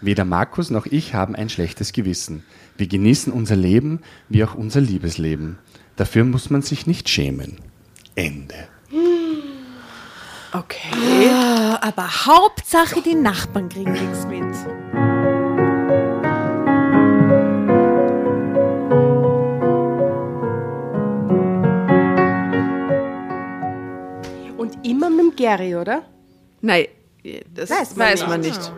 [0.00, 2.44] Weder Markus noch ich haben ein schlechtes Gewissen.
[2.76, 5.58] Wir genießen unser Leben wie auch unser Liebesleben.
[5.96, 7.56] Dafür muss man sich nicht schämen.
[8.14, 8.68] Ende.
[10.52, 11.30] Okay.
[11.80, 15.07] aber Hauptsache, die Nachbarn kriegen nichts mit.
[24.68, 26.02] Und immer mit dem Gary, oder?
[26.60, 26.86] Nein,
[27.54, 28.72] das weiß man, man nicht.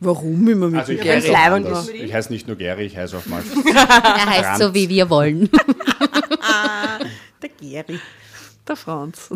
[0.00, 1.34] Warum immer mit Also dem ich Gary?
[1.34, 1.88] anders.
[1.88, 3.42] ich heiße nicht nur Gary, ich heiße auch mal.
[3.66, 5.50] Er heißt so, wie wir wollen.
[7.42, 8.00] Der Geri.
[8.66, 9.28] Der Franz.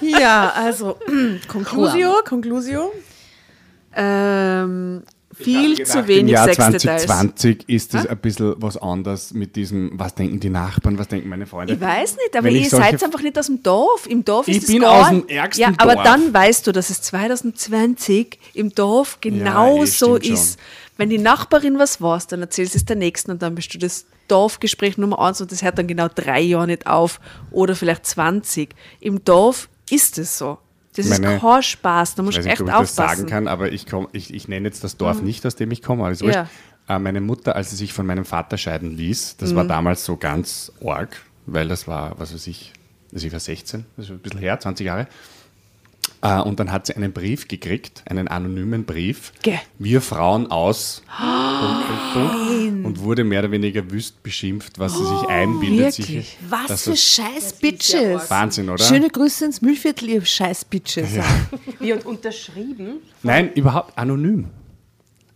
[0.00, 0.98] Ja, also,
[1.48, 2.92] Conclusio, Conclusio.
[3.94, 5.04] Ähm,
[5.36, 7.06] viel gedacht, zu wenig Im Jahr Sexdetails.
[7.06, 11.28] 2020 ist es ein bisschen was anderes mit diesem, was denken die Nachbarn, was denken
[11.28, 11.74] meine Freunde.
[11.74, 14.06] Ich weiß nicht, aber ich ihr seid einfach nicht aus dem Dorf.
[14.06, 16.04] Im Dorf Ich ist bin es gar aus dem ärgsten Ja, aber Dorf.
[16.04, 20.58] dann weißt du, dass es 2020 im Dorf genau eh, so ist.
[20.96, 23.78] Wenn die Nachbarin was weiß, dann erzählst du es der Nächsten und dann bist du
[23.78, 28.06] das Dorfgespräch Nummer eins und das hört dann genau drei Jahre nicht auf oder vielleicht
[28.06, 28.74] 20.
[29.00, 30.58] Im Dorf ist es so.
[30.96, 32.90] Das Meine- ist kein Spaß, da Ich musst weiß du nicht, echt ob ich das
[32.98, 33.16] aufpassen.
[33.18, 35.82] sagen kann, aber ich, komm, ich, ich nenne jetzt das Dorf nicht, aus dem ich
[35.82, 36.22] komme, wurscht.
[36.22, 36.48] Ja.
[36.88, 40.16] Äh, meine Mutter, als sie sich von meinem Vater scheiden ließ, das war damals so
[40.16, 42.72] ganz arg, weil das war, was weiß ich,
[43.12, 45.06] also ich war 16, das ist ein bisschen her, 20 Jahre.
[46.22, 49.32] Äh, und dann hat sie einen Brief gekriegt, einen anonymen Brief.
[49.42, 49.58] Geh.
[49.78, 51.02] Wir Frauen aus.
[51.16, 55.94] Punkt, Punkt, und wurde mehr oder weniger wüst beschimpft, was sie sich einbildet.
[55.94, 56.38] Sich, wirklich?
[56.48, 58.30] Was für das- scheiß Bitches.
[58.30, 58.82] Wahnsinn, oder?
[58.84, 61.08] Schöne Grüße ins Müllviertel, ihr scheiß Bitches.
[61.80, 63.00] Wie und unterschrieben.
[63.22, 64.48] Nein, überhaupt anonym.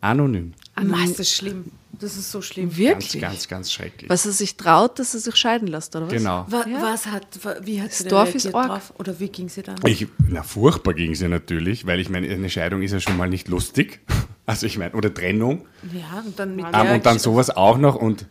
[0.00, 0.52] Anonym.
[0.74, 1.70] Ah, ist das schlimm.
[2.00, 2.68] Das ist so schlimm.
[2.68, 3.20] Ganz, Wirklich?
[3.22, 4.08] ganz, ganz schrecklich.
[4.08, 6.12] Was er sich traut, dass er sich scheiden lässt, oder was?
[6.14, 6.46] Genau.
[6.48, 7.26] Wa- Was hat,
[7.62, 8.66] wie hat sie denn Dorf reagiert ist arg.
[8.68, 8.92] drauf?
[8.98, 9.76] Oder wie ging sie dann?
[9.86, 13.28] Ich, na, furchtbar ging sie natürlich, weil ich meine, eine Scheidung ist ja schon mal
[13.28, 14.00] nicht lustig.
[14.46, 15.64] Also ich meine, oder Trennung.
[15.92, 18.26] Ja, und dann mit Ähm, der und dann sowas auch noch und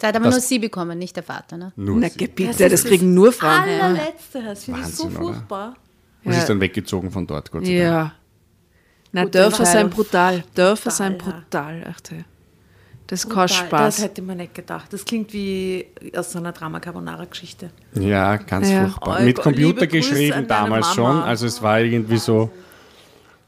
[0.00, 1.56] Da hat aber Das- nur sie bekommen, nicht der Vater.
[1.56, 1.72] Ne?
[1.76, 2.26] Nur Na, sie.
[2.28, 3.60] bitte, das, kriegen nur Frauen.
[3.62, 5.76] Allerletzte, das finde ich so furchtbar.
[6.24, 6.38] Und Ja.
[6.40, 7.84] ist dann weggezogen von dort, Gott sei Dank.
[7.84, 8.12] Ja.
[9.12, 9.90] Na, Dörfer sein Entscheidung.
[9.90, 10.44] brutal.
[10.54, 11.40] Dörfer sein Brutal, ja.
[11.40, 11.86] brutal.
[11.88, 12.24] Achte.
[13.06, 13.96] Das Brutal, Spaß.
[13.96, 14.92] Das hätte man nicht gedacht.
[14.92, 17.70] Das klingt wie aus so einer Drama-Carbonara-Geschichte.
[17.94, 18.86] Ja, ganz Ja.
[18.88, 19.20] furchtbar.
[19.20, 21.16] Mit Computer geschrieben damals schon.
[21.22, 22.50] Also es war irgendwie so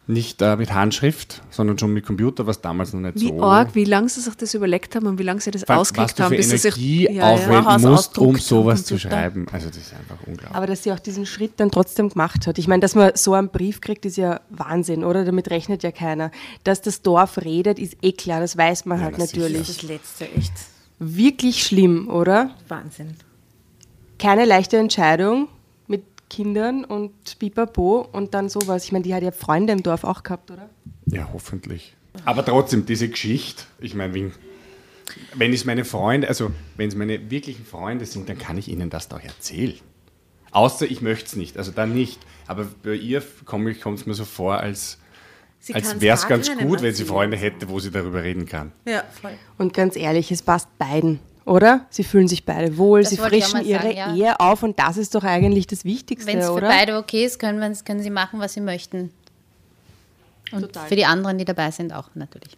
[0.06, 3.42] nicht äh, mit Handschrift, sondern schon mit Computer, was damals noch nicht Wie so.
[3.42, 6.36] arg, wie lange sie sich das überlegt haben und wie lange sie das du haben,
[6.36, 6.76] bis sie sich.
[6.76, 7.22] Energie Ja, ja.
[7.30, 9.46] aufwenden Haus musst, um sowas zu schreiben.
[9.50, 10.54] Also das ist einfach unglaublich.
[10.54, 12.58] Aber dass sie auch diesen Schritt dann trotzdem gemacht hat.
[12.58, 15.24] Ich meine, dass man so einen Brief kriegt, ist ja Wahnsinn, oder?
[15.24, 16.30] Damit rechnet ja keiner.
[16.64, 19.40] Dass das Dorf redet, ist eh klar, das weiß man halt na sicher.
[19.40, 19.66] natürlich.
[19.68, 20.52] Das letzte, echt
[20.98, 22.50] Wirklich schlimm, oder?
[22.68, 23.14] Wahnsinn.
[24.18, 25.48] Keine leichte Entscheidung
[26.34, 28.84] Kindern und Pipapo und dann sowas.
[28.84, 30.68] Ich meine, die hat ja Freunde im Dorf auch gehabt, oder?
[31.06, 31.94] Ja, hoffentlich.
[32.24, 34.32] Aber trotzdem, diese Geschichte, ich meine, wenn,
[35.34, 38.90] wenn es meine Freunde, also wenn es meine wirklichen Freunde sind, dann kann ich ihnen
[38.90, 39.78] das doch erzählen.
[40.50, 42.18] Außer ich möchte es nicht, also dann nicht.
[42.48, 44.98] Aber bei ihr kommt es mir so vor, als,
[45.60, 47.04] Sie als wäre es ganz gut, wenn sie.
[47.04, 48.72] Freunde hätte, wo sie darüber reden kann.
[48.86, 49.34] Ja, voll.
[49.56, 51.86] Und ganz ehrlich, es passt beiden, oder?
[51.90, 54.14] Sie fühlen sich beide wohl, Das sie frischen mal sagen, ihre ja.
[54.14, 57.38] Ehe auf und das ist doch eigentlich das Wichtigste, Wenn es für beide okay ist,
[57.38, 59.10] können, können sie machen, was sie möchten.
[60.52, 62.56] Und für die anderen, die dabei sind, auch natürlich.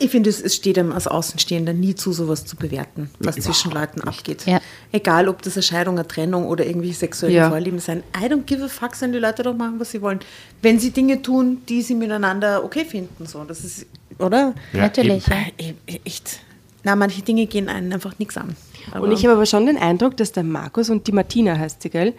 [0.00, 3.72] Ich finde, es, steht einem als Außenstehender nie zu, sowas zu bewerten, was Ja, zwischen
[3.72, 4.46] überhaupt Leuten abgeht.
[4.46, 4.60] Ja.
[4.92, 7.48] Egal, ob das eine Scheidung, eine Trennung oder irgendwie sexuelle Ja.
[7.50, 8.04] Vorlieben sein.
[8.16, 10.20] I don't give a fuck, sollen die Leute doch machen, was sie wollen.
[10.62, 13.26] Wenn sie Dinge tun, die sie miteinander okay finden.
[13.26, 13.42] So.
[13.42, 13.86] Das ist,
[14.20, 14.54] oder?
[14.72, 15.26] Ja, natürlich.
[15.26, 15.34] Ja.
[15.56, 16.40] Äh, eh- Echt.
[16.84, 18.56] Na, manche Dinge gehen einen einfach nichts an.
[18.98, 21.90] Und ich habe aber schon den Eindruck, dass der Markus und die Martina heißt sie,
[21.90, 22.14] gell?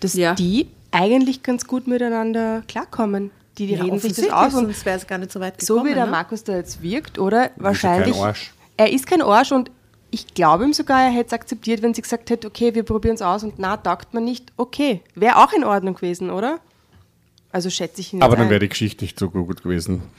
[0.00, 0.34] Dass Ja.
[0.34, 3.30] die eigentlich ganz gut miteinander klarkommen.
[3.58, 4.54] Die, die Ja, reden sich das aus.
[4.54, 5.90] Und sonst wäre es gar nicht so weit so gekommen.
[5.90, 6.10] wie der ne?
[6.12, 7.46] Markus da jetzt wirkt, oder?
[7.46, 8.16] ist Wahrscheinlich.
[8.16, 8.52] Arsch.
[8.78, 9.70] Er ist kein Arsch und
[10.10, 13.14] ich glaube ihm sogar, er hätte es akzeptiert, wenn sie gesagt hätte, okay, wir probieren
[13.14, 14.52] es aus und na, taugt man nicht.
[14.56, 16.60] Okay, wäre auch in Ordnung gewesen, oder?
[17.52, 20.02] Also schätze ich ihn Aber dann wäre die Geschichte nicht so gut gewesen.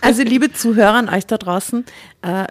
[0.00, 1.84] Also, liebe Zuhörer an euch da draußen,
[2.22, 2.44] äh,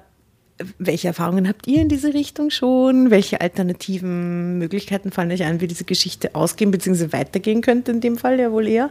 [0.77, 3.11] welche Erfahrungen habt ihr in diese Richtung schon?
[3.11, 7.11] Welche alternativen Möglichkeiten fallen euch ein, wie diese Geschichte ausgehen bzw.
[7.11, 8.89] weitergehen könnte in dem Fall ja wohl eher?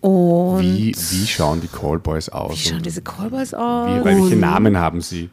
[0.00, 2.52] Und Wie, wie schauen die Callboys aus?
[2.52, 4.04] wie schauen diese Callboys wie, aus?
[4.04, 5.30] welche Namen haben sie?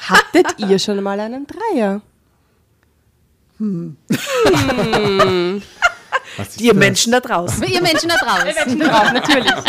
[0.00, 2.00] Hattet ihr schon mal einen Dreier?
[6.36, 6.78] Was ist Ihr das?
[6.80, 7.62] Menschen da draußen.
[7.64, 8.78] Ihr Menschen da draußen.
[8.80, 9.52] Drauf, natürlich.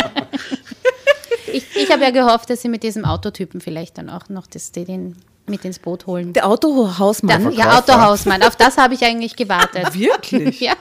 [1.52, 4.72] Ich, ich habe ja gehofft, dass sie mit diesem Autotypen vielleicht dann auch noch das,
[4.72, 5.16] die den
[5.48, 6.32] mit ins Boot holen.
[6.34, 7.52] Der Autohausmann.
[7.54, 7.80] Ja.
[7.80, 8.44] Autohausmann.
[8.44, 9.96] Auf das habe ich eigentlich gewartet.
[9.96, 10.60] Wirklich?
[10.70, 10.74] Ja.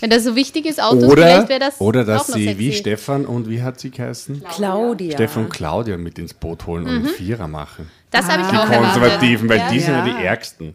[0.00, 2.44] Wenn das so wichtig ist, Autos, Oder, vielleicht wäre das oder auch dass noch sie
[2.44, 2.58] sexy.
[2.60, 4.44] wie Stefan und wie hat sie geheißen?
[4.54, 5.12] Claudia.
[5.14, 7.90] Stefan und Claudia mit ins Boot holen und einen Vierer machen.
[8.12, 9.76] Das habe ich Die auch Konservativen, weil erwartet.
[9.76, 10.74] die sind ja die Ärgsten.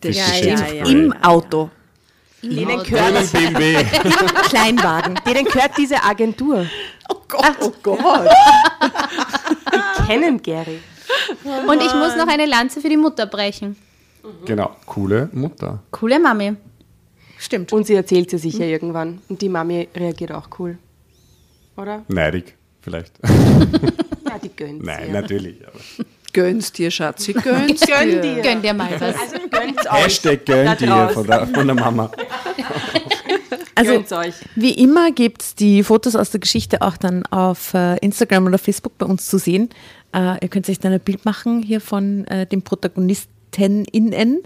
[0.00, 0.86] Das Ja, steht ja, ja.
[0.86, 1.70] Im Auto.
[2.42, 2.90] Denen Auto.
[2.90, 3.84] gehört, BMW.
[4.48, 5.14] Kleinwagen.
[5.26, 6.66] denen gehört diese Agentur.
[7.08, 8.28] Oh Gott, oh Gott.
[9.72, 10.80] Die kennen Gary.
[11.68, 13.76] Und ich muss noch eine Lanze für die Mutter brechen.
[14.44, 15.82] genau, coole Mutter.
[15.92, 16.56] Coole Mami.
[17.38, 17.72] Stimmt.
[17.72, 19.20] Und sie erzählt sie sicher irgendwann.
[19.28, 20.78] Und die Mami reagiert auch cool.
[21.76, 22.04] Oder?
[22.08, 23.12] Neidig, vielleicht.
[24.32, 25.12] Ja, die gönnt Nein, sie.
[25.12, 25.56] natürlich.
[25.66, 25.78] Aber.
[26.32, 28.20] Gönn's dir, Schatzi, gönn's Gönn dir.
[28.20, 28.42] dir.
[28.42, 29.14] Gönn dir mal was.
[29.14, 30.04] Also gönnt's euch.
[30.04, 32.10] Hashtag gönn dir von der, von der Mama.
[33.74, 34.34] Also, Gönnt's euch.
[34.54, 38.58] Wie immer gibt es die Fotos aus der Geschichte auch dann auf äh, Instagram oder
[38.58, 39.70] Facebook bei uns zu sehen.
[40.14, 44.42] Äh, ihr könnt euch dann ein Bild machen hier von äh, dem ProtagonistInnen.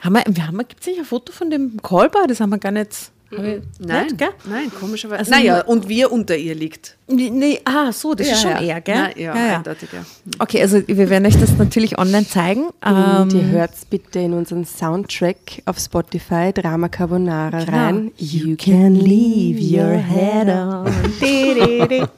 [0.00, 2.26] Haben wir, wir haben, gibt es nicht ein Foto von dem Callbar?
[2.26, 3.12] Das haben wir gar nicht.
[3.32, 4.28] Ich- Nein, Nicht, gell?
[4.44, 5.20] nein, komischerweise.
[5.20, 6.96] Also naja, und wir unter ihr liegt.
[7.08, 8.94] Nee, ah, so, das ist schon eher, gell?
[8.94, 10.04] Nein, ja, eindeutig, ja.
[10.38, 12.66] Okay, also wir werden euch das natürlich online zeigen.
[12.84, 17.76] Und ihr Ähm, hört bitte in unseren Soundtrack auf Spotify Drama Carbonara Genau.
[17.76, 18.10] rein.
[18.16, 20.86] You can leave your head on.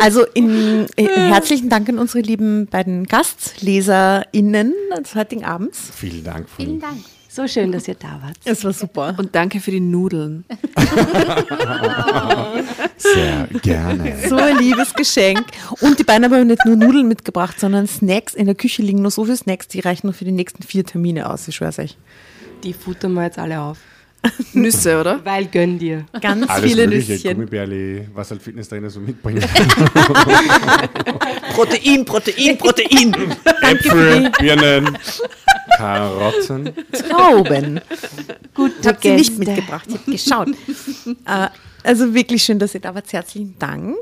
[0.00, 4.72] Also in, äh, herzlichen Dank an unsere lieben beiden GastleserInnen
[5.02, 5.90] des heutigen Abends.
[5.94, 6.48] Vielen Dank.
[6.48, 6.98] Von, Vielen Dank.
[7.38, 8.36] So schön, dass ihr da wart.
[8.44, 9.14] Es war super.
[9.16, 10.44] Und danke für die Nudeln.
[12.96, 14.28] Sehr gerne.
[14.28, 15.44] So ein liebes Geschenk.
[15.80, 18.34] Und die beiden haben nicht nur Nudeln mitgebracht, sondern Snacks.
[18.34, 20.84] In der Küche liegen noch so viele Snacks, die reichen noch für die nächsten vier
[20.84, 21.96] Termine aus, ich schwör's euch.
[22.64, 23.78] Die futtern wir jetzt alle auf.
[24.52, 25.24] Nüsse, oder?
[25.24, 26.04] Weil gönn dir.
[26.20, 27.34] Ganz Alles viele mögliche, Nüsschen.
[27.34, 29.42] Gummibärli, was halt Fitnesstrainer so mitbringen.
[31.54, 33.14] Protein, Protein, Protein.
[33.62, 34.98] Äpfel, Birnen,
[35.76, 36.72] Karotten.
[36.92, 37.80] Trauben.
[38.54, 40.48] Gute Ich habe sie nicht mitgebracht, ich habe geschaut.
[41.26, 41.48] äh,
[41.84, 43.12] also wirklich schön, dass ihr da wart.
[43.12, 43.96] Herzlichen Dank.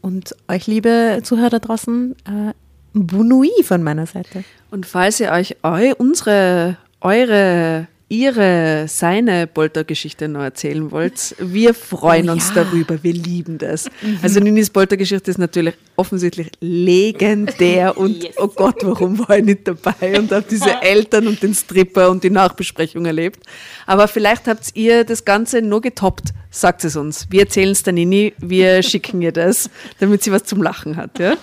[0.00, 2.52] Und euch, liebe Zuhörer da draußen, äh,
[2.92, 4.44] Bunui von meiner Seite.
[4.70, 12.28] Und falls ihr euch eu, unsere, eure, ihre, seine Poltergeschichte noch erzählen wollt, wir freuen
[12.28, 12.62] Oh uns ja.
[12.62, 13.02] darüber.
[13.02, 13.88] Wir lieben das.
[14.22, 20.18] Also Ninis Poltergeschichte ist natürlich offensichtlich legendär und oh Gott, warum war ich nicht dabei
[20.18, 23.44] und habe diese Eltern und den Stripper und die Nachbesprechung erlebt.
[23.86, 26.28] Aber vielleicht habt ihr das Ganze nur getoppt.
[26.50, 27.26] Sagt es uns.
[27.30, 29.68] Wir erzählen es der Nini, wir schicken ihr das,
[29.98, 31.18] damit sie was zum Lachen hat.
[31.18, 31.36] Ja?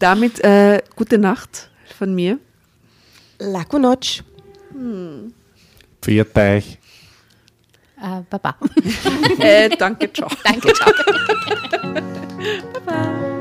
[0.00, 2.38] Damit äh, gute Nacht von mir.
[3.38, 4.22] Laco Notch.
[6.00, 6.78] Pfiat euch.
[8.02, 8.56] Äh, Baba.
[9.38, 10.28] Äh, danke, ciao.
[10.44, 10.92] Danke, ciao.